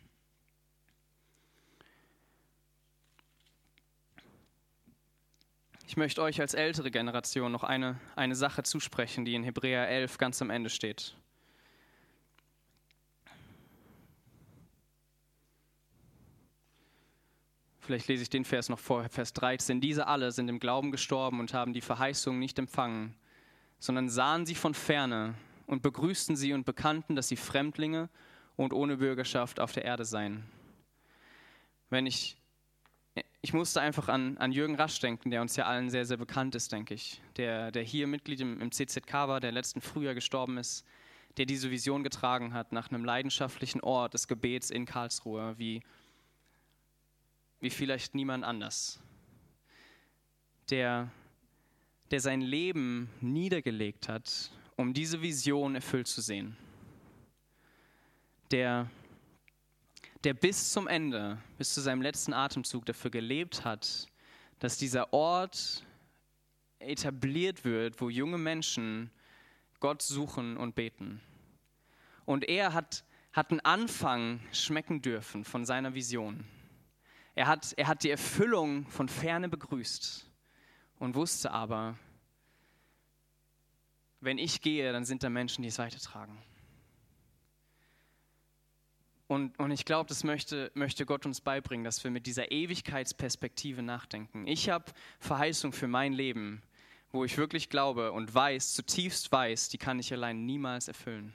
[5.87, 10.19] Ich möchte euch als ältere Generation noch eine, eine Sache zusprechen, die in Hebräer 11
[10.19, 11.15] ganz am Ende steht.
[17.79, 19.81] Vielleicht lese ich den Vers noch vor, Vers 13.
[19.81, 23.15] Diese alle sind im Glauben gestorben und haben die Verheißung nicht empfangen,
[23.79, 25.33] sondern sahen sie von ferne
[25.67, 28.09] und begrüßten sie und bekannten, dass sie Fremdlinge
[28.55, 30.43] und ohne Bürgerschaft auf der Erde seien.
[31.91, 32.35] Wenn ich,
[33.41, 36.55] ich musste einfach an, an Jürgen Rasch denken, der uns ja allen sehr, sehr bekannt
[36.55, 40.57] ist, denke ich, der, der hier Mitglied im, im CZK war, der letzten Frühjahr gestorben
[40.57, 40.83] ist,
[41.37, 45.83] der diese Vision getragen hat nach einem leidenschaftlichen Ort des Gebets in Karlsruhe, wie
[47.59, 48.99] wie vielleicht niemand anders,
[50.69, 51.09] der,
[52.11, 56.55] der sein Leben niedergelegt hat, um diese Vision erfüllt zu sehen.
[58.51, 58.89] Der,
[60.23, 64.07] der bis zum Ende, bis zu seinem letzten Atemzug dafür gelebt hat,
[64.59, 65.83] dass dieser Ort
[66.79, 69.09] etabliert wird, wo junge Menschen
[69.79, 71.21] Gott suchen und beten.
[72.25, 76.45] Und er hat, hat einen Anfang schmecken dürfen von seiner Vision.
[77.35, 80.29] Er hat, er hat die Erfüllung von ferne begrüßt
[80.99, 81.97] und wusste aber,
[84.19, 86.37] wenn ich gehe, dann sind da Menschen, die es weitertragen.
[89.27, 93.81] Und, und ich glaube, das möchte, möchte Gott uns beibringen, dass wir mit dieser Ewigkeitsperspektive
[93.81, 94.47] nachdenken.
[94.47, 94.85] Ich habe
[95.19, 96.61] Verheißung für mein Leben,
[97.11, 101.33] wo ich wirklich glaube und weiß, zutiefst weiß, die kann ich allein niemals erfüllen.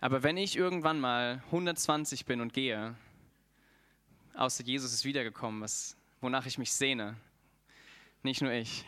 [0.00, 2.94] Aber wenn ich irgendwann mal 120 bin und gehe,
[4.34, 7.16] außer Jesus ist wiedergekommen, was, wonach ich mich sehne,
[8.22, 8.84] nicht nur ich,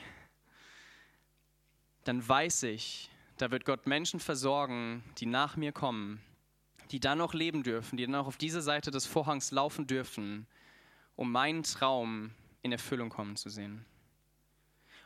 [2.04, 6.20] dann weiß ich, da wird Gott Menschen versorgen, die nach mir kommen,
[6.90, 10.46] die dann noch leben dürfen, die dann auch auf diese Seite des Vorhangs laufen dürfen,
[11.16, 12.32] um meinen Traum
[12.62, 13.84] in Erfüllung kommen zu sehen.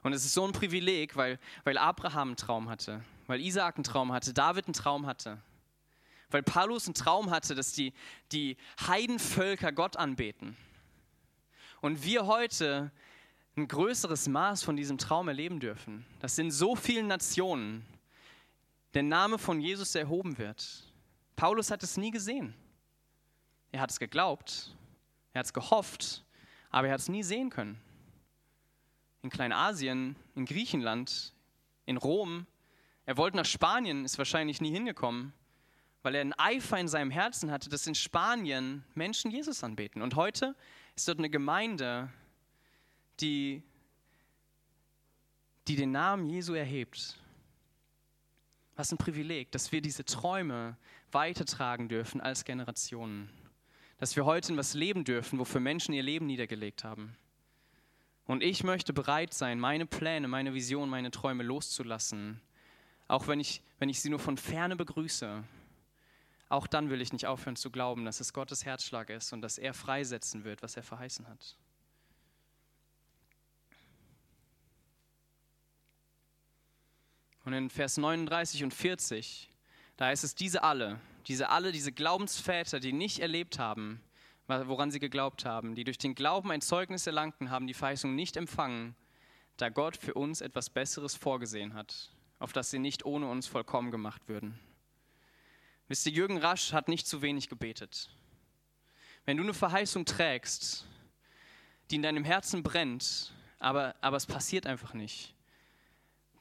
[0.02, 3.84] Und es ist so ein Privileg, weil, weil Abraham einen Traum hatte, weil Isaak einen
[3.84, 5.40] Traum hatte, David einen Traum hatte
[6.34, 7.92] weil Paulus einen Traum hatte, dass die,
[8.32, 10.56] die Heidenvölker Gott anbeten.
[11.80, 12.90] Und wir heute
[13.56, 17.86] ein größeres Maß von diesem Traum erleben dürfen, dass in so vielen Nationen
[18.94, 20.84] der Name von Jesus erhoben wird.
[21.36, 22.54] Paulus hat es nie gesehen.
[23.72, 24.74] Er hat es geglaubt,
[25.32, 26.24] er hat es gehofft,
[26.70, 27.80] aber er hat es nie sehen können.
[29.22, 31.32] In Kleinasien, in Griechenland,
[31.86, 32.46] in Rom.
[33.06, 35.32] Er wollte nach Spanien, ist wahrscheinlich nie hingekommen
[36.04, 40.02] weil er einen Eifer in seinem Herzen hatte, dass in Spanien Menschen Jesus anbeten.
[40.02, 40.54] Und heute
[40.94, 42.10] ist dort eine Gemeinde,
[43.20, 43.62] die,
[45.68, 47.18] die den Namen Jesu erhebt.
[48.76, 50.76] Was ein Privileg, dass wir diese Träume
[51.12, 53.30] weitertragen dürfen als Generationen.
[53.98, 57.16] Dass wir heute in was leben dürfen, wofür Menschen ihr Leben niedergelegt haben.
[58.26, 62.40] Und ich möchte bereit sein, meine Pläne, meine Vision, meine Träume loszulassen,
[63.06, 65.44] auch wenn ich, wenn ich sie nur von ferne begrüße
[66.48, 69.58] auch dann will ich nicht aufhören zu glauben, dass es Gottes Herzschlag ist und dass
[69.58, 71.56] er freisetzen wird, was er verheißen hat.
[77.44, 79.50] Und in Vers 39 und 40,
[79.96, 84.00] da heißt es, diese alle, diese alle, diese Glaubensväter, die nicht erlebt haben,
[84.46, 88.36] woran sie geglaubt haben, die durch den Glauben ein Zeugnis erlangten, haben die Verheißung nicht
[88.36, 88.94] empfangen,
[89.56, 93.90] da Gott für uns etwas Besseres vorgesehen hat, auf das sie nicht ohne uns vollkommen
[93.90, 94.58] gemacht würden.
[95.88, 98.10] Wisst ihr, Jürgen Rasch hat nicht zu wenig gebetet.
[99.26, 100.86] Wenn du eine Verheißung trägst,
[101.90, 105.33] die in deinem Herzen brennt, aber, aber es passiert einfach nicht,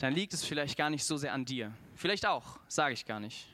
[0.04, 1.74] dann liegt es vielleicht gar nicht so sehr an dir.
[1.96, 3.48] Vielleicht auch, sage ich gar nicht.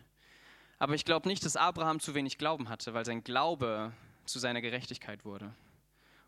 [0.79, 3.93] Aber ich glaube nicht, dass Abraham zu wenig Glauben hatte, weil sein Glaube
[4.25, 5.53] zu seiner Gerechtigkeit wurde.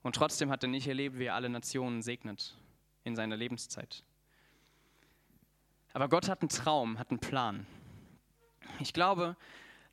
[0.04, 2.56] Und trotzdem hat er nicht erlebt, wie er alle Nationen segnet
[3.04, 4.04] in seiner Lebenszeit.
[5.92, 7.66] Aber Gott hat einen Traum, hat einen Plan.
[8.78, 9.36] Ich glaube,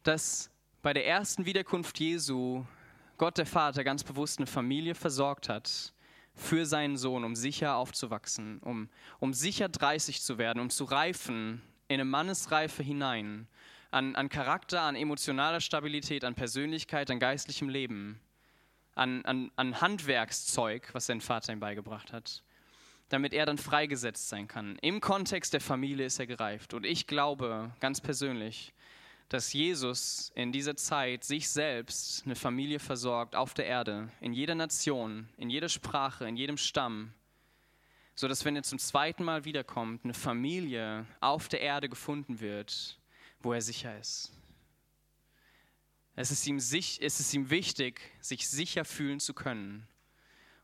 [0.03, 0.51] dass
[0.83, 2.67] bei der ersten Wiederkunft Jesu
[3.17, 5.95] Gott der Vater ganz bewusst eine Familie versorgt hat
[6.38, 11.61] für seinen Sohn, um sicher aufzuwachsen, um, um sicher 30 zu werden, um zu reifen
[11.88, 13.48] in eine Mannesreife hinein,
[13.90, 18.20] an, an Charakter, an emotionaler Stabilität, an Persönlichkeit, an geistlichem Leben,
[18.94, 22.42] an, an, an Handwerkszeug, was sein Vater ihm beigebracht hat,
[23.09, 24.77] damit er dann freigesetzt sein kann.
[24.83, 26.74] Im Kontext der Familie ist er gereift.
[26.74, 28.72] Und ich glaube ganz persönlich,
[29.29, 34.55] dass Jesus in dieser Zeit sich selbst eine Familie versorgt auf der Erde, in jeder
[34.55, 37.12] Nation, in jeder Sprache, in jedem Stamm,
[38.14, 42.99] so dass wenn er zum zweiten Mal wiederkommt, eine Familie auf der Erde gefunden wird,
[43.41, 44.33] wo er sicher ist.
[46.17, 49.87] Es ist ihm, es ist ihm wichtig, sich sicher fühlen zu können.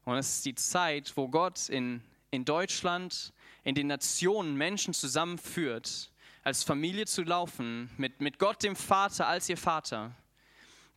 [0.05, 6.11] Und es ist die Zeit, wo Gott in, in Deutschland, in den Nationen Menschen zusammenführt,
[6.45, 10.15] als Familie zu laufen, mit, mit Gott dem Vater als ihr Vater,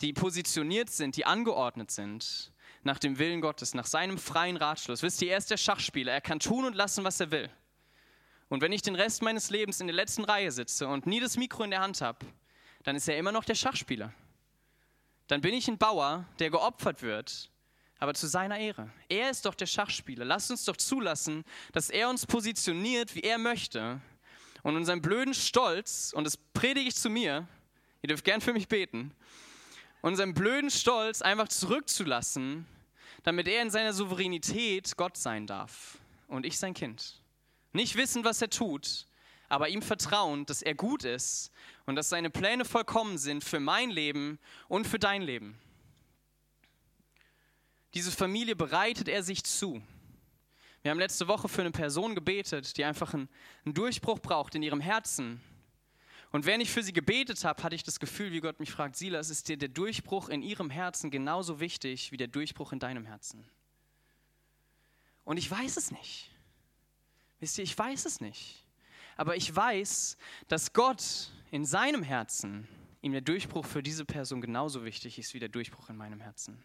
[0.01, 2.51] die positioniert sind, die angeordnet sind,
[2.83, 5.01] nach dem Willen Gottes, nach seinem freien Ratschluss.
[5.01, 7.49] Wisst ihr, er ist der Schachspieler, er kann tun und lassen, was er will.
[8.49, 11.38] Und wenn ich den Rest meines Lebens in der letzten Reihe sitze und nie das
[11.38, 12.25] Mikro in der Hand habe,
[12.83, 14.13] dann ist er immer noch der Schachspieler.
[15.27, 17.49] Dann bin ich ein Bauer, der geopfert wird,
[17.99, 18.91] aber zu seiner Ehre.
[19.10, 20.23] Er ist doch der Schachspieler.
[20.23, 24.01] Lasst uns doch zulassen, dass er uns positioniert, wie er möchte,
[24.63, 27.47] und unseren blöden Stolz, und das predige ich zu mir,
[28.01, 29.11] ihr dürft gern für mich beten,
[30.01, 32.65] unseren blöden Stolz einfach zurückzulassen,
[33.23, 37.21] damit er in seiner Souveränität Gott sein darf und ich sein Kind.
[37.73, 39.05] Nicht wissen, was er tut,
[39.49, 41.51] aber ihm vertrauen, dass er gut ist
[41.85, 45.57] und dass seine Pläne vollkommen sind für mein Leben und für dein Leben.
[47.93, 49.81] Diese Familie bereitet er sich zu.
[50.88, 53.28] Wir haben letzte Woche für eine Person gebetet, die einfach einen,
[53.65, 55.41] einen Durchbruch braucht in ihrem Herzen.
[56.32, 58.95] Und während ich für sie gebetet habe, hatte ich das Gefühl, wie Gott mich fragt,
[58.95, 63.06] Silas, ist dir der Durchbruch in ihrem Herzen genauso wichtig wie der Durchbruch in deinem
[63.06, 63.43] Herzen?
[65.26, 66.32] Und ich weiß es nicht.
[67.41, 68.63] Wisst ihr, ich weiß es nicht.
[69.17, 72.65] Aber ich weiß, dass Gott in seinem Herzen
[73.02, 76.63] ihm der Durchbruch für diese Person genauso wichtig ist wie der Durchbruch in meinem Herzen.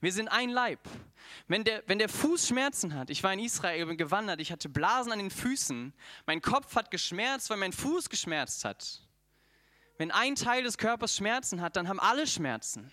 [0.00, 0.80] Wir sind ein Leib.
[1.48, 4.68] Wenn der, wenn der Fuß Schmerzen hat, ich war in Israel bin gewandert, ich hatte
[4.68, 5.92] Blasen an den Füßen,
[6.26, 9.02] mein Kopf hat geschmerzt, weil mein Fuß geschmerzt hat.
[9.98, 12.90] Wenn ein Teil des Körpers Schmerzen hat, dann haben alle Schmerzen.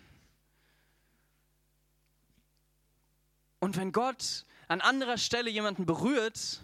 [3.60, 6.62] Und wenn Gott an anderer Stelle jemanden berührt,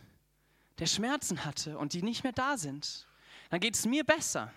[0.79, 3.07] der Schmerzen hatte und die nicht mehr da sind,
[3.49, 4.51] dann geht es mir besser.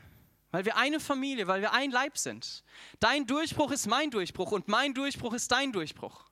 [0.53, 2.63] Weil wir eine Familie, weil wir ein Leib sind.
[3.01, 6.27] Dein Durchbruch ist mein Durchbruch und mein Durchbruch ist dein Durchbruch.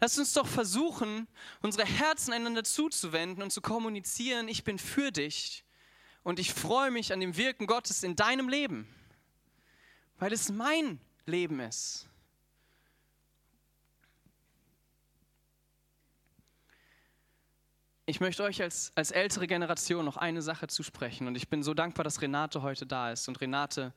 [0.00, 1.28] Lass uns doch versuchen,
[1.60, 5.62] unsere Herzen einander zuzuwenden und zu kommunizieren, ich bin für dich
[6.22, 8.88] und ich freue mich an dem Wirken Gottes in deinem Leben,
[10.18, 12.09] weil es mein Leben ist.
[18.10, 21.74] Ich möchte euch als, als ältere Generation noch eine Sache zusprechen und ich bin so
[21.74, 23.28] dankbar, dass Renate heute da ist.
[23.28, 23.92] Und Renate,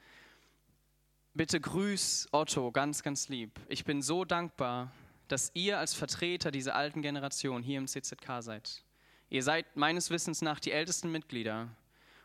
[1.34, 3.60] bitte grüß Otto ganz, ganz lieb.
[3.70, 4.92] Ich bin so dankbar,
[5.30, 8.84] dass ihr als Vertreter dieser alten Generation hier im CZK seid.
[9.32, 11.70] Ihr seid meines Wissens nach die ältesten Mitglieder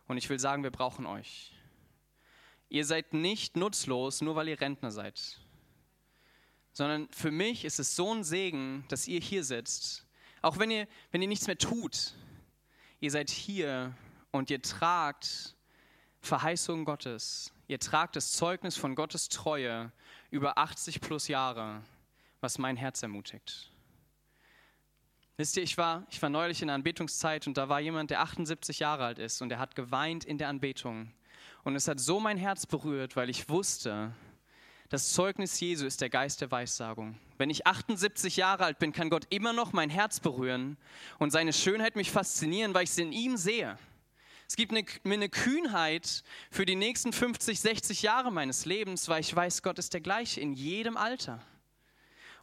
[0.08, 1.54] und ich will sagen, wir brauchen euch.
[2.68, 5.40] Ihr seid nicht nutzlos, nur weil ihr Rentner seid.
[6.74, 10.04] Sondern für mich ist es so ein Segen, dass ihr hier sitzt.
[10.42, 12.14] Auch wenn ihr, wenn ihr nichts mehr tut.
[13.00, 13.94] Ihr seid hier
[14.30, 15.54] und ihr tragt
[16.20, 17.52] Verheißungen Gottes.
[17.68, 19.92] Ihr tragt das Zeugnis von Gottes Treue
[20.30, 21.82] über 80 plus Jahre,
[22.40, 23.70] was mein Herz ermutigt.
[25.36, 28.22] Wisst ihr, ich war, ich war neulich in der Anbetungszeit und da war jemand, der
[28.22, 31.12] 78 Jahre alt ist und er hat geweint in der Anbetung.
[31.62, 34.12] Und es hat so mein Herz berührt, weil ich wusste,
[34.88, 37.18] das Zeugnis Jesu ist der Geist der Weissagung.
[37.36, 40.78] Wenn ich 78 Jahre alt bin, kann Gott immer noch mein Herz berühren
[41.18, 43.78] und seine Schönheit mich faszinieren, weil ich sie in ihm sehe.
[44.48, 49.20] Es gibt eine, mir eine Kühnheit für die nächsten 50, 60 Jahre meines Lebens, weil
[49.20, 51.42] ich weiß, Gott ist der gleiche in jedem Alter.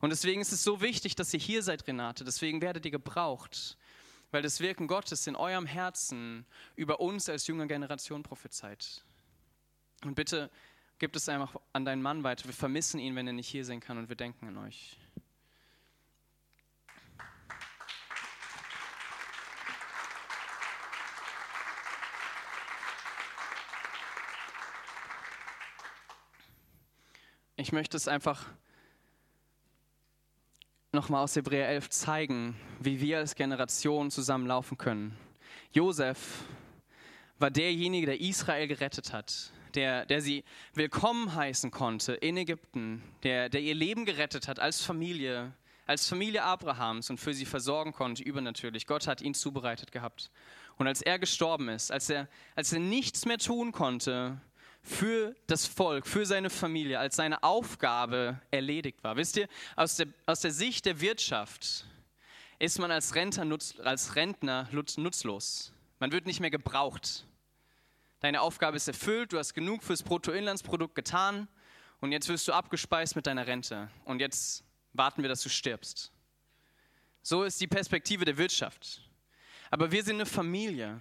[0.01, 2.23] Und deswegen ist es so wichtig, dass ihr hier seid, Renate.
[2.23, 3.75] Deswegen werdet ihr gebraucht,
[4.29, 9.03] weil das Wirken Gottes in eurem Herzen über uns als junge Generation prophezeit.
[10.03, 10.51] Und bitte
[10.99, 12.45] gib es einfach an deinen Mann weiter.
[12.45, 14.97] Wir vermissen ihn, wenn er nicht hier sein kann und wir denken an euch.
[27.57, 28.45] Ich möchte es einfach
[30.91, 35.17] nochmal aus Hebräer 11 zeigen, wie wir als Generation zusammenlaufen können.
[35.71, 36.43] Josef
[37.39, 43.49] war derjenige, der Israel gerettet hat, der, der sie willkommen heißen konnte in Ägypten, der,
[43.49, 45.53] der ihr Leben gerettet hat als Familie,
[45.85, 48.87] als Familie Abrahams und für sie versorgen konnte, übernatürlich.
[48.87, 50.31] Gott hat ihn zubereitet gehabt.
[50.77, 54.39] Und als er gestorben ist, als er, als er nichts mehr tun konnte,
[54.85, 59.17] für das Volk, für seine Familie, als seine Aufgabe erledigt war.
[59.17, 61.87] Wisst ihr, aus der, aus der Sicht der Wirtschaft
[62.59, 65.73] ist man als Rentner, nutz, als Rentner nutzlos.
[65.99, 67.25] Man wird nicht mehr gebraucht.
[68.25, 71.47] Deine Aufgabe ist erfüllt, du hast genug fürs Bruttoinlandsprodukt getan
[71.99, 73.87] und jetzt wirst du abgespeist mit deiner Rente.
[74.03, 76.11] Und jetzt warten wir, dass du stirbst.
[77.21, 79.07] So ist die Perspektive der Wirtschaft.
[79.69, 80.99] Aber wir sind eine Familie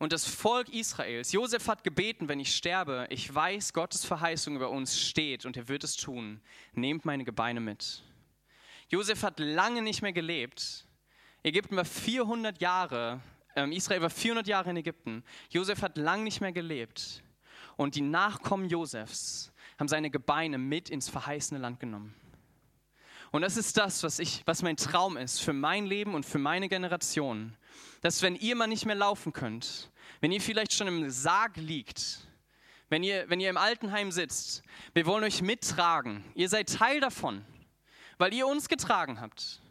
[0.00, 4.68] und das Volk Israels, Josef hat gebeten, wenn ich sterbe, ich weiß, Gottes Verheißung über
[4.68, 6.42] uns steht und er wird es tun.
[6.74, 8.02] Nehmt meine Gebeine mit.
[8.90, 10.84] Josef hat lange nicht mehr gelebt.
[11.42, 13.22] Ägypten war 400 Jahre,
[13.54, 15.24] Israel war 400 Jahre in Ägypten.
[15.50, 17.22] Josef hat lange nicht mehr gelebt.
[17.76, 22.14] Und die Nachkommen Josefs haben seine Gebeine mit ins verheißene Land genommen.
[23.30, 26.38] Und das ist das, was, ich, was mein Traum ist für mein Leben und für
[26.38, 27.56] meine Generation.
[28.02, 32.20] Dass wenn ihr mal nicht mehr laufen könnt, wenn ihr vielleicht schon im Sarg liegt,
[32.90, 34.62] wenn ihr, wenn ihr im Altenheim sitzt,
[34.92, 36.22] wir wollen euch mittragen.
[36.34, 37.42] Ihr seid Teil davon,
[38.18, 39.61] weil ihr uns getragen habt.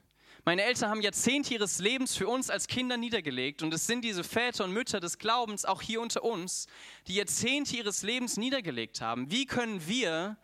[0.44, 4.24] Meine Eltern haben Jahrzehnte ihres Lebens für uns als Kinder niedergelegt und es sind diese
[4.24, 6.66] Väter und Mütter des Glaubens auch hier unter uns,
[7.06, 9.30] die Jahrzehnte ihres Lebens niedergelegt haben.
[9.30, 10.38] Wie können wir,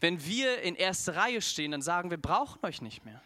[0.00, 3.20] wenn wir in erster Reihe stehen, dann sagen, wir brauchen euch nicht mehr?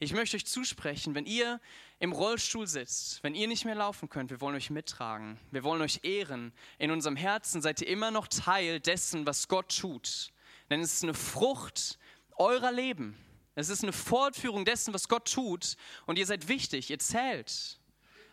[0.00, 1.60] Ich möchte euch zusprechen, wenn ihr
[2.00, 5.82] im Rollstuhl sitzt, wenn ihr nicht mehr laufen könnt, wir wollen euch mittragen, wir wollen
[5.82, 6.52] euch ehren.
[6.78, 10.32] In unserem Herzen seid ihr immer noch Teil dessen, was Gott tut.
[10.68, 11.96] Denn es ist eine Frucht
[12.36, 13.16] eurer Leben.
[13.56, 15.76] Es ist eine Fortführung dessen, was Gott tut.
[16.04, 17.78] Und ihr seid wichtig, ihr zählt.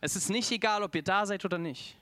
[0.01, 1.95] Es ist nicht egal, ob ihr da seid oder nicht.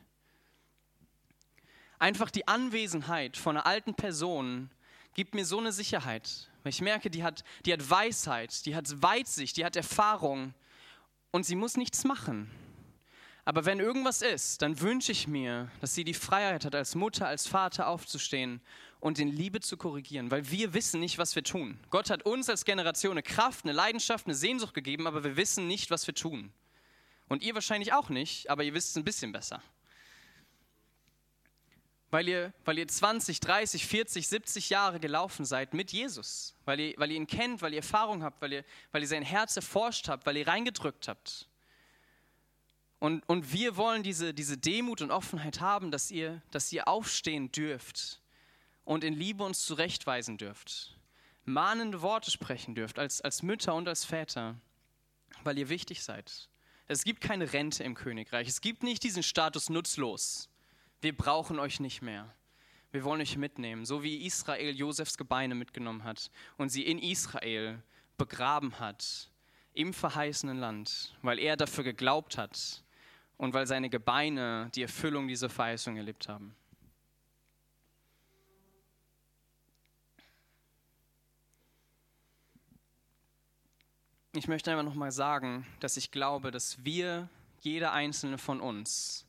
[1.99, 4.71] Einfach die Anwesenheit von einer alten Person
[5.13, 6.49] gibt mir so eine Sicherheit.
[6.63, 10.55] Ich merke, die hat, die hat Weisheit, die hat Weitsicht, die hat Erfahrung
[11.29, 12.49] und sie muss nichts machen.
[13.45, 17.27] Aber wenn irgendwas ist, dann wünsche ich mir, dass sie die Freiheit hat, als Mutter,
[17.27, 18.61] als Vater aufzustehen
[19.01, 21.77] und in Liebe zu korrigieren, weil wir wissen nicht, was wir tun.
[21.89, 25.67] Gott hat uns als Generation eine Kraft, eine Leidenschaft, eine Sehnsucht gegeben, aber wir wissen
[25.67, 26.53] nicht, was wir tun.
[27.27, 29.61] Und ihr wahrscheinlich auch nicht, aber ihr wisst es ein bisschen besser
[32.11, 36.93] weil ihr, weil ihr 20, 30, 40, 70 Jahre gelaufen seid mit Jesus, weil ihr,
[36.97, 40.09] weil ihr ihn kennt, weil ihr Erfahrung habt, weil ihr, weil ihr sein Herz erforscht
[40.09, 41.47] habt, weil ihr reingedrückt habt.
[42.99, 47.51] Und, und wir wollen diese, diese Demut und Offenheit haben, dass ihr, dass ihr aufstehen
[47.51, 48.20] dürft
[48.83, 50.97] und in Liebe uns zurechtweisen dürft,
[51.43, 54.59] mahnende Worte sprechen dürft als, als Mütter und als Väter,
[55.43, 56.49] weil ihr wichtig seid.
[56.87, 58.47] Es gibt keine Rente im Königreich.
[58.47, 60.51] Es gibt nicht diesen Status nutzlos
[61.01, 62.33] wir brauchen euch nicht mehr.
[62.91, 67.81] Wir wollen euch mitnehmen, so wie Israel Josefs Gebeine mitgenommen hat und sie in Israel
[68.17, 69.31] begraben hat,
[69.73, 72.83] im verheißenen Land, weil er dafür geglaubt hat
[73.37, 76.55] und weil seine Gebeine die Erfüllung dieser Verheißung erlebt haben.
[84.33, 87.27] Ich möchte einfach nochmal sagen, dass ich glaube, dass wir,
[87.59, 89.25] jeder einzelne von uns,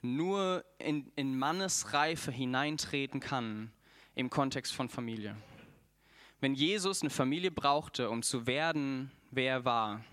[0.00, 3.70] nur in, in Mannesreife hineintreten kann
[4.14, 5.36] im Kontext von Familie.
[6.40, 10.04] Wenn Jesus eine Familie brauchte, um zu werden, wer er war,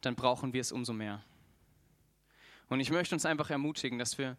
[0.00, 1.24] dann brauchen wir es umso mehr.
[2.68, 4.36] Und ich möchte uns einfach ermutigen, dass wir,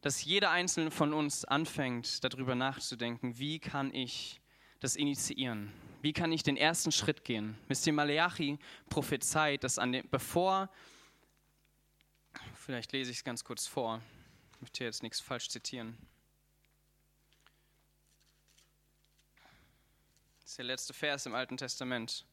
[0.00, 4.40] dass jeder einzelne von uns anfängt, darüber nachzudenken, wie kann ich
[4.80, 5.72] das initiieren?
[6.04, 7.56] Wie kann ich den ersten Schritt gehen?
[7.66, 8.58] Wisst ihr, Maleachi
[8.90, 10.68] prophezeit, dass an dem, bevor,
[12.54, 14.02] vielleicht lese ich es ganz kurz vor,
[14.52, 15.96] ich möchte jetzt nichts falsch zitieren.
[20.42, 22.26] Das ist der letzte Vers im Alten Testament.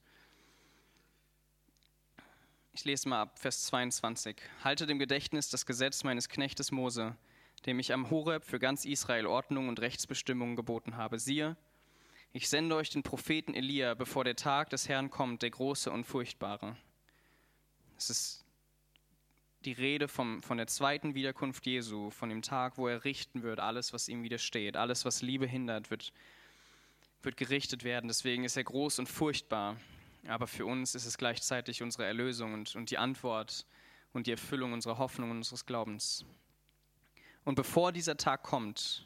[2.73, 4.35] Ich lese mal ab, Vers 22.
[4.65, 7.15] Halte dem Gedächtnis das Gesetz meines Knechtes Mose,
[7.65, 11.19] dem ich am Horeb für ganz Israel Ordnung und Rechtsbestimmungen geboten habe.
[11.19, 11.55] Siehe,
[12.33, 16.05] ich sende euch den Propheten Elia, bevor der Tag des Herrn kommt, der große und
[16.05, 16.77] furchtbare.
[17.97, 18.45] Es ist
[19.65, 23.59] die Rede vom, von der zweiten Wiederkunft Jesu, von dem Tag, wo er richten wird,
[23.59, 26.13] alles, was ihm widersteht, alles, was Liebe hindert, wird,
[27.21, 28.07] wird gerichtet werden.
[28.07, 29.77] Deswegen ist er groß und furchtbar.
[30.27, 33.65] Aber für uns ist es gleichzeitig unsere Erlösung und, und die Antwort
[34.13, 36.25] und die Erfüllung unserer Hoffnung und unseres Glaubens.
[37.43, 39.05] Und bevor dieser Tag kommt,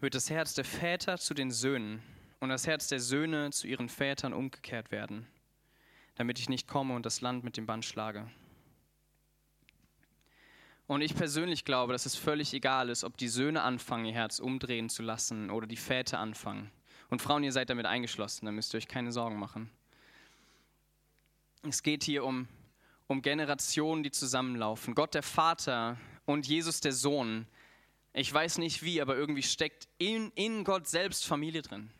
[0.00, 2.02] wird das Herz der Väter zu den Söhnen
[2.40, 5.26] und das Herz der Söhne zu ihren Vätern umgekehrt werden,
[6.16, 8.30] damit ich nicht komme und das Land mit dem Band schlage.
[10.86, 14.38] Und ich persönlich glaube, dass es völlig egal ist, ob die Söhne anfangen, ihr Herz
[14.38, 16.70] umdrehen zu lassen oder die Väter anfangen.
[17.08, 19.70] Und Frauen, ihr seid damit eingeschlossen, da müsst ihr euch keine Sorgen machen.
[21.62, 22.46] Es geht hier um,
[23.08, 24.94] um Generationen, die zusammenlaufen.
[24.94, 27.46] Gott der Vater und Jesus der Sohn.
[28.12, 31.90] Ich weiß nicht wie, aber irgendwie steckt in, in Gott selbst Familie drin.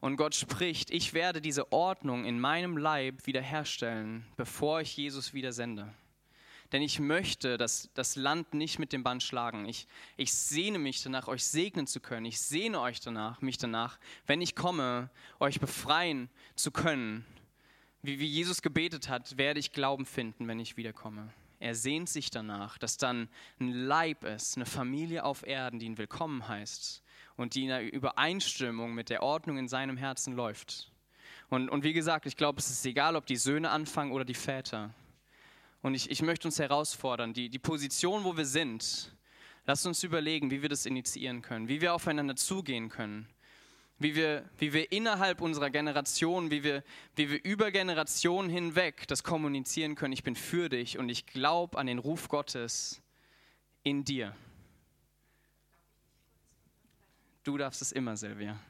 [0.00, 5.52] Und Gott spricht, ich werde diese Ordnung in meinem Leib wiederherstellen, bevor ich Jesus wieder
[5.52, 5.92] sende.
[6.72, 9.66] Denn ich möchte das, das Land nicht mit dem Band schlagen.
[9.66, 9.86] Ich,
[10.16, 12.24] ich sehne mich danach, euch segnen zu können.
[12.24, 17.26] Ich sehne euch danach, mich danach, wenn ich komme, euch befreien zu können.
[18.02, 21.30] Wie, wie Jesus gebetet hat, werde ich Glauben finden, wenn ich wiederkomme.
[21.58, 23.28] Er sehnt sich danach, dass dann
[23.58, 27.02] ein Leib ist, eine Familie auf Erden, die ihn willkommen heißt
[27.40, 30.92] und die in der Übereinstimmung mit der Ordnung in seinem Herzen läuft.
[31.48, 34.34] Und, und wie gesagt, ich glaube, es ist egal, ob die Söhne anfangen oder die
[34.34, 34.92] Väter.
[35.80, 39.16] Und ich, ich möchte uns herausfordern, die, die Position, wo wir sind,
[39.64, 43.26] lasst uns überlegen, wie wir das initiieren können, wie wir aufeinander zugehen können,
[43.98, 46.84] wie wir, wie wir innerhalb unserer Generation, wie wir,
[47.16, 50.12] wie wir über Generationen hinweg das kommunizieren können.
[50.12, 53.00] Ich bin für dich und ich glaube an den Ruf Gottes
[53.82, 54.36] in dir.
[57.42, 58.60] Du darfst es immer, Silvia.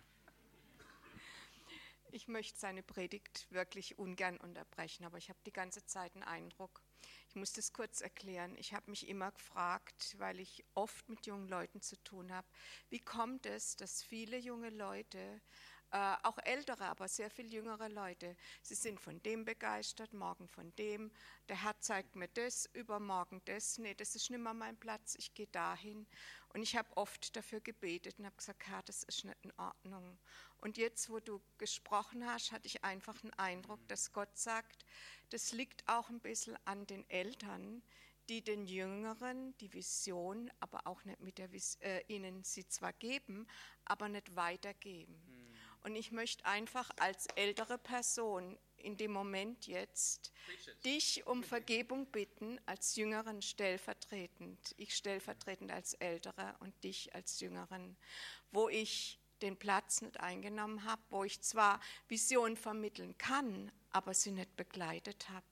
[2.12, 6.83] Ich möchte seine Predigt wirklich ungern unterbrechen, aber ich habe die ganze Zeit einen Eindruck.
[7.29, 8.57] Ich muss das kurz erklären.
[8.57, 12.47] Ich habe mich immer gefragt, weil ich oft mit jungen Leuten zu tun habe,
[12.91, 15.41] wie kommt es, dass viele junge Leute
[15.93, 18.36] äh, auch ältere, aber sehr viel jüngere Leute.
[18.62, 21.11] Sie sind von dem begeistert, morgen von dem.
[21.49, 23.78] Der Herr zeigt mir das, übermorgen das.
[23.78, 26.07] Nee, das ist nicht mehr mein Platz, ich gehe dahin.
[26.53, 30.18] Und ich habe oft dafür gebetet und habe gesagt, Herr, das ist nicht in Ordnung.
[30.59, 34.84] Und jetzt, wo du gesprochen hast, hatte ich einfach einen Eindruck, dass Gott sagt,
[35.30, 37.82] das liegt auch ein bisschen an den Eltern,
[38.28, 42.93] die den Jüngeren die Vision, aber auch nicht mit der Vis äh, ihnen sie zwar
[42.93, 43.49] geben,
[43.84, 45.20] aber nicht weitergeben.
[45.26, 45.39] Hm.
[45.83, 50.33] Und ich möchte einfach als ältere Person in dem Moment jetzt
[50.85, 57.97] dich um Vergebung bitten, als Jüngeren stellvertretend, ich stellvertretend als Ältere und dich als Jüngeren,
[58.53, 64.30] wo ich den Platz nicht eingenommen habe, wo ich zwar Vision vermitteln kann, aber sie
[64.30, 65.45] nicht begleitet habe.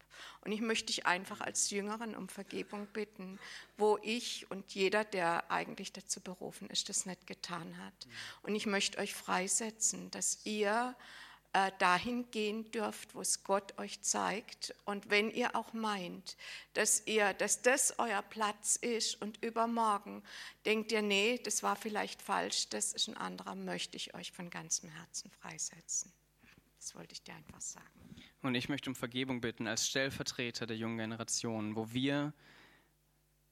[0.44, 3.38] Und ich möchte dich einfach als Jüngeren um Vergebung bitten,
[3.76, 8.08] wo ich und jeder, der eigentlich dazu berufen ist, das nicht getan hat.
[8.42, 10.96] Und ich möchte euch freisetzen, dass ihr
[11.52, 14.74] dahin gehen dürft, wo es Gott euch zeigt.
[14.84, 16.36] Und wenn ihr auch meint,
[16.74, 20.22] dass ihr, dass das euer Platz ist und übermorgen
[20.66, 24.50] denkt ihr, nee, das war vielleicht falsch, das ist ein anderer, möchte ich euch von
[24.50, 26.12] ganzem Herzen freisetzen.
[26.76, 27.86] Das wollte ich dir einfach sagen.
[28.42, 32.32] Und ich möchte um Vergebung bitten als Stellvertreter der jungen Generation, wo wir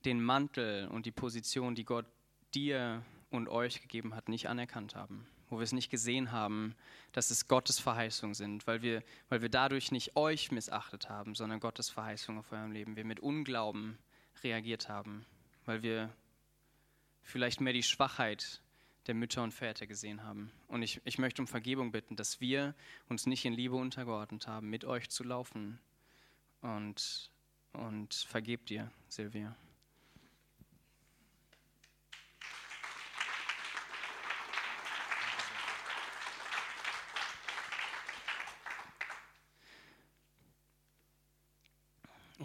[0.05, 2.07] den Mantel und die Position, die Gott
[2.55, 6.75] dir und euch gegeben hat, nicht anerkannt haben wo wir es nicht gesehen haben,
[7.13, 11.61] dass es Gottes Verheißungen sind, weil wir, weil wir dadurch nicht euch missachtet haben, sondern
[11.61, 12.97] Gottes Verheißungen auf eurem Leben.
[12.97, 13.99] Wir mit Unglauben
[14.43, 15.25] reagiert haben,
[15.65, 16.13] weil wir
[17.23, 18.61] vielleicht mehr die Schwachheit
[19.07, 20.51] der Mütter und Väter gesehen haben.
[20.69, 22.75] Und ich, ich möchte um Vergebung bitten, dass wir
[23.09, 25.79] uns nicht in Liebe untergeordnet haben, mit euch zu laufen
[26.61, 27.31] und,
[27.73, 29.57] und vergeb dir, Silvia.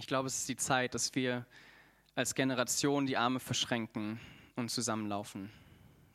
[0.02, 1.46] Ich glaube, es ist die Zeit, dass wir
[2.16, 4.20] als Generation die Arme verschränken
[4.56, 5.52] und zusammenlaufen,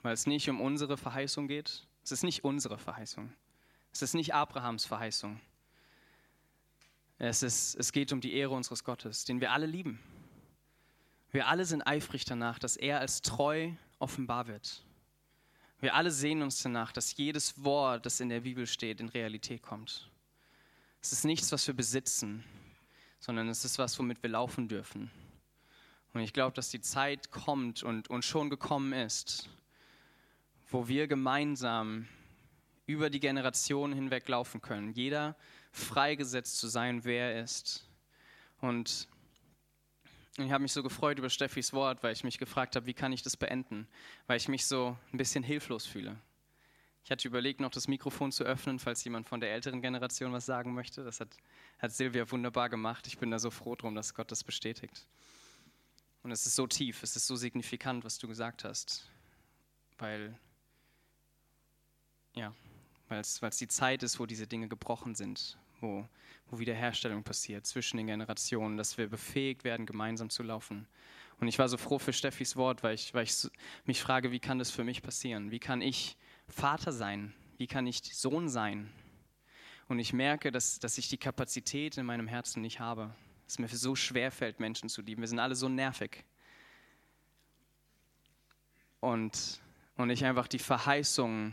[0.03, 1.87] weil es nicht um unsere Verheißung geht.
[2.03, 3.32] Es ist nicht unsere Verheißung.
[3.93, 5.41] Es ist nicht Abrahams Verheißung.
[7.18, 10.01] Es, ist, es geht um die Ehre unseres Gottes, den wir alle lieben.
[11.30, 13.70] Wir alle sind eifrig danach, dass er als treu
[14.01, 14.82] offenbar wird.
[15.78, 19.62] Wir alle sehen uns danach, dass jedes Wort, das in der Bibel steht, in Realität
[19.62, 20.11] kommt.
[21.01, 22.43] Es ist nichts, was wir besitzen,
[23.26, 25.10] sondern es ist was, womit wir laufen dürfen.
[26.12, 29.48] Und ich glaube, dass die Zeit kommt und, und schon gekommen ist,
[30.70, 32.06] wo wir gemeinsam
[32.86, 34.92] über die Generationen hinweg laufen können.
[34.92, 35.34] Jeder
[35.72, 37.84] freigesetzt zu sein, wer er ist.
[38.60, 39.08] Und
[40.38, 43.10] ich habe mich so gefreut über Steffis Wort, weil ich mich gefragt habe, wie kann
[43.12, 43.88] ich das beenden?
[44.28, 46.16] Weil ich mich so ein bisschen hilflos fühle.
[47.07, 50.44] Ich hatte überlegt, noch das Mikrofon zu öffnen, falls jemand von der älteren Generation was
[50.44, 51.04] sagen möchte.
[51.04, 51.28] Das hat,
[51.78, 53.07] hat Silvia wunderbar gemacht.
[53.07, 55.07] Ich bin da so froh drum, dass Gott das bestätigt.
[56.24, 59.09] Und es ist so tief, es ist so signifikant, was du gesagt hast,
[59.98, 60.36] weil,
[62.34, 62.52] ja,
[63.09, 66.09] weil es die Zeit ist, wo diese Dinge gebrochen sind, wo,
[66.50, 70.88] wo Wiederherstellung passiert zwischen den Generationen, dass wir befähigt werden, gemeinsam zu laufen.
[71.38, 73.48] Und ich war so froh für Steffis Wort, weil ich, weil ich
[73.84, 75.52] mich frage, wie kann das für mich passieren?
[75.52, 76.16] Wie kann ich
[76.49, 77.32] Vater sein?
[77.59, 78.90] Wie kann ich Sohn sein?
[79.88, 83.14] Und ich merke, dass, dass ich die Kapazität in meinem Herzen nicht habe
[83.47, 85.22] es mir so schwer fällt, Menschen zu lieben.
[85.22, 86.24] Wir sind alle so nervig.
[89.01, 89.61] Und,
[89.97, 91.53] und ich einfach die Verheißung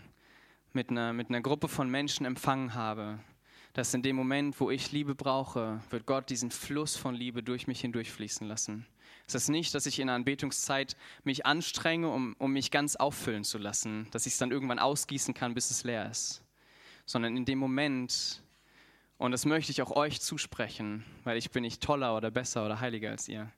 [0.71, 3.19] mit einer, mit einer Gruppe von Menschen empfangen habe,
[3.73, 7.67] dass in dem Moment, wo ich Liebe brauche, wird Gott diesen Fluss von Liebe durch
[7.67, 8.85] mich hindurchfließen lassen.
[9.27, 13.43] Es ist nicht, dass ich in der Anbetungszeit mich anstrenge, um, um mich ganz auffüllen
[13.43, 16.43] zu lassen, dass ich es dann irgendwann ausgießen kann, bis es leer ist,
[17.05, 18.43] sondern in dem Moment,
[19.17, 22.79] und das möchte ich auch euch zusprechen, weil ich bin nicht toller oder besser oder
[22.79, 23.51] heiliger als ihr.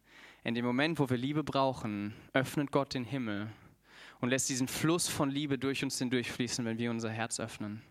[0.43, 3.49] In dem Moment, wo wir Liebe brauchen, öffnet Gott den Himmel
[4.21, 7.81] und lässt diesen Fluss von Liebe durch uns hindurchfließen, wenn wir unser Herz öffnen.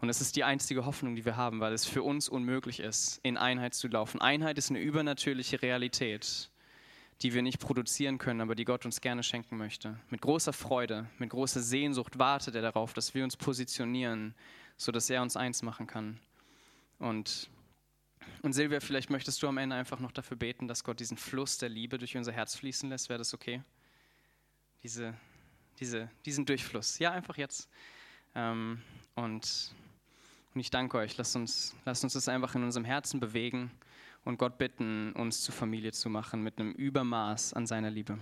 [0.00, 3.18] Und das ist die einzige Hoffnung, die wir haben, weil es für uns unmöglich ist,
[3.22, 4.20] in Einheit zu laufen.
[4.20, 6.50] Einheit ist eine übernatürliche Realität,
[7.22, 9.98] die wir nicht produzieren können, aber die Gott uns gerne schenken möchte.
[10.08, 14.34] Mit großer Freude, mit großer Sehnsucht wartet er darauf, dass wir uns positionieren,
[14.76, 16.20] sodass er uns eins machen kann.
[17.00, 17.50] Und,
[18.42, 21.58] und Silvia, vielleicht möchtest du am Ende einfach noch dafür beten, dass Gott diesen Fluss
[21.58, 23.08] der Liebe durch unser Herz fließen lässt.
[23.08, 23.62] Wäre das okay?
[24.84, 25.14] Diese,
[25.80, 27.00] diese, diesen Durchfluss.
[27.00, 27.68] Ja, einfach jetzt.
[28.36, 28.80] Ähm,
[29.16, 29.74] und,
[30.54, 31.16] und ich danke euch.
[31.16, 33.72] Lasst uns, lasst uns das einfach in unserem Herzen bewegen
[34.24, 38.18] und Gott bitten, uns zur Familie zu machen mit einem Übermaß an seiner Liebe.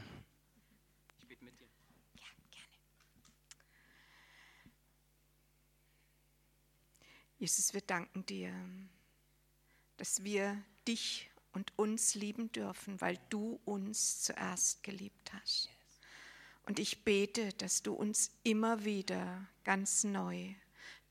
[7.39, 8.53] Jesus, wir danken dir,
[9.99, 15.69] dass wir dich und uns lieben dürfen, weil du uns zuerst geliebt hast.
[16.65, 20.55] Und ich bete, dass du uns immer wieder ganz neu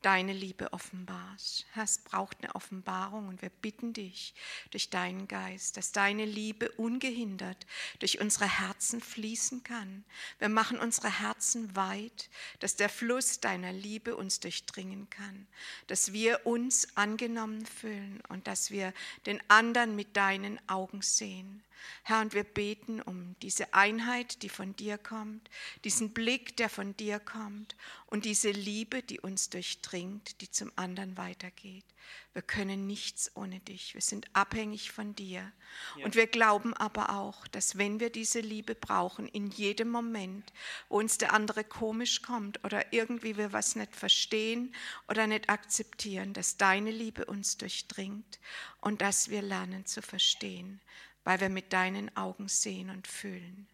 [0.02, 1.66] deine Liebe offenbarst.
[1.72, 4.34] Herr, es braucht eine Offenbarung und wir bitten dich
[4.70, 7.66] durch deinen Geist, dass deine Liebe ungehindert
[7.98, 10.04] durch unsere Herzen fließen kann.
[10.38, 12.28] Wir machen unsere Herzen weit,
[12.60, 15.46] dass der Fluss deiner Liebe uns durchdringen kann,
[15.86, 18.92] dass wir uns angenommen fühlen und dass wir
[19.26, 21.62] den anderen mit deinen Augen sehen.
[22.02, 25.50] Herr, und wir beten um diese Einheit, die von dir kommt,
[25.84, 31.16] diesen Blick, der von dir kommt und diese Liebe, die uns durchdringt, die zum anderen
[31.16, 31.84] weitergeht.
[32.32, 33.94] Wir können nichts ohne dich.
[33.94, 35.52] Wir sind abhängig von dir.
[35.96, 36.04] Ja.
[36.04, 40.52] Und wir glauben aber auch, dass wenn wir diese Liebe brauchen, in jedem Moment,
[40.90, 44.74] wo uns der andere komisch kommt oder irgendwie wir was nicht verstehen
[45.08, 48.38] oder nicht akzeptieren, dass deine Liebe uns durchdringt
[48.80, 50.80] und dass wir lernen zu verstehen
[51.26, 53.66] weil wir mit deinen Augen sehen und fühlen.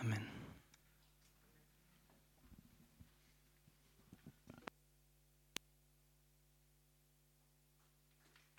[0.00, 0.35] Amen.